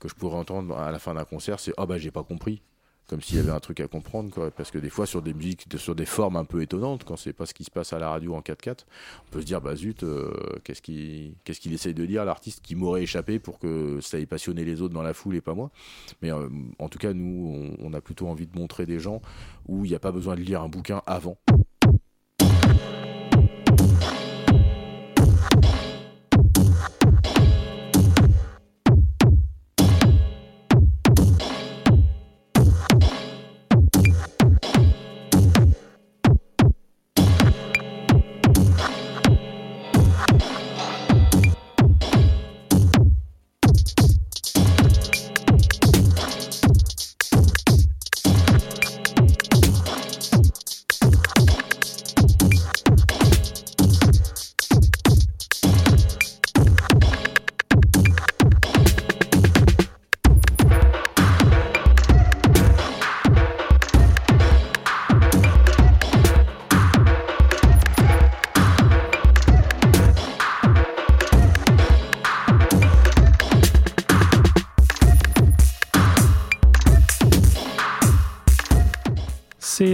que 0.00 0.08
je 0.08 0.14
pourrais 0.14 0.36
entendre 0.36 0.76
à 0.76 0.92
la 0.92 0.98
fin 0.98 1.14
d'un 1.14 1.24
concert, 1.24 1.60
c'est 1.60 1.72
Ah 1.78 1.86
bah 1.86 1.96
j'ai 1.96 2.10
pas 2.10 2.24
compris 2.24 2.60
comme 3.06 3.20
s'il 3.20 3.36
y 3.36 3.40
avait 3.40 3.50
un 3.50 3.60
truc 3.60 3.80
à 3.80 3.88
comprendre 3.88 4.30
quoi. 4.30 4.50
Parce 4.50 4.70
que 4.70 4.78
des 4.78 4.90
fois 4.90 5.06
sur 5.06 5.22
des 5.22 5.34
musiques 5.34 5.66
sur 5.76 5.94
des 5.94 6.06
formes 6.06 6.36
un 6.36 6.44
peu 6.44 6.62
étonnantes 6.62 7.04
quand 7.04 7.16
c'est 7.16 7.32
pas 7.32 7.46
ce 7.46 7.54
qui 7.54 7.64
se 7.64 7.70
passe 7.70 7.92
à 7.92 7.98
la 7.98 8.10
radio 8.10 8.34
en 8.34 8.40
4x4 8.40 8.84
on 9.26 9.30
peut 9.30 9.40
se 9.40 9.46
dire 9.46 9.60
bah 9.60 9.76
zut 9.76 10.02
euh, 10.02 10.32
qu'est-ce 10.64 10.82
qu'il 10.82 11.34
qu'est-ce 11.44 11.68
essaye 11.68 11.94
de 11.94 12.06
dire 12.06 12.24
l'artiste 12.24 12.60
qui 12.62 12.74
m'aurait 12.74 13.02
échappé 13.02 13.38
pour 13.38 13.58
que 13.58 14.00
ça 14.00 14.18
ait 14.18 14.26
passionné 14.26 14.64
les 14.64 14.82
autres 14.82 14.94
dans 14.94 15.02
la 15.02 15.14
foule 15.14 15.36
et 15.36 15.40
pas 15.40 15.54
moi. 15.54 15.70
Mais 16.22 16.32
euh, 16.32 16.48
en 16.78 16.88
tout 16.88 16.98
cas 16.98 17.12
nous 17.12 17.74
on 17.78 17.92
a 17.92 18.00
plutôt 18.00 18.28
envie 18.28 18.46
de 18.46 18.58
montrer 18.58 18.86
des 18.86 18.98
gens 18.98 19.20
où 19.66 19.84
il 19.84 19.88
n'y 19.88 19.96
a 19.96 20.00
pas 20.00 20.12
besoin 20.12 20.34
de 20.34 20.40
lire 20.40 20.62
un 20.62 20.68
bouquin 20.68 21.02
avant 21.06 21.36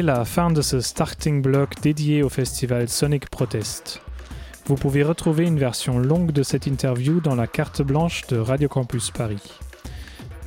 La 0.02 0.24
fin 0.24 0.50
de 0.50 0.62
ce 0.62 0.80
starting 0.80 1.42
block 1.42 1.80
dédié 1.80 2.24
au 2.24 2.28
festival 2.28 2.88
Sonic 2.88 3.30
Protest. 3.30 4.02
Vous 4.66 4.74
pouvez 4.74 5.04
retrouver 5.04 5.46
une 5.46 5.60
version 5.60 6.00
longue 6.00 6.32
de 6.32 6.42
cette 6.42 6.66
interview 6.66 7.20
dans 7.20 7.36
la 7.36 7.46
carte 7.46 7.82
blanche 7.82 8.26
de 8.26 8.36
Radio 8.36 8.68
Campus 8.68 9.12
Paris. 9.12 9.60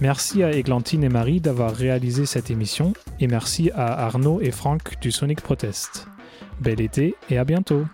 Merci 0.02 0.44
à 0.44 0.52
Églantine 0.52 1.06
et 1.06 1.10
Marie 1.10 1.40
d'avoir 1.40 1.74
réalisé 1.74 2.26
cette 2.26 2.52
émission 2.52 2.92
et 3.22 3.28
merci 3.28 3.72
à 3.74 4.06
Arnaud 4.06 4.42
et 4.42 4.52
Franck 4.52 5.00
du 5.00 5.10
Sonic 5.10 5.40
Protest. 5.40 6.10
Bel 6.60 6.82
été 6.82 7.16
et 7.30 7.38
à 7.38 7.46
bientôt 7.46 7.86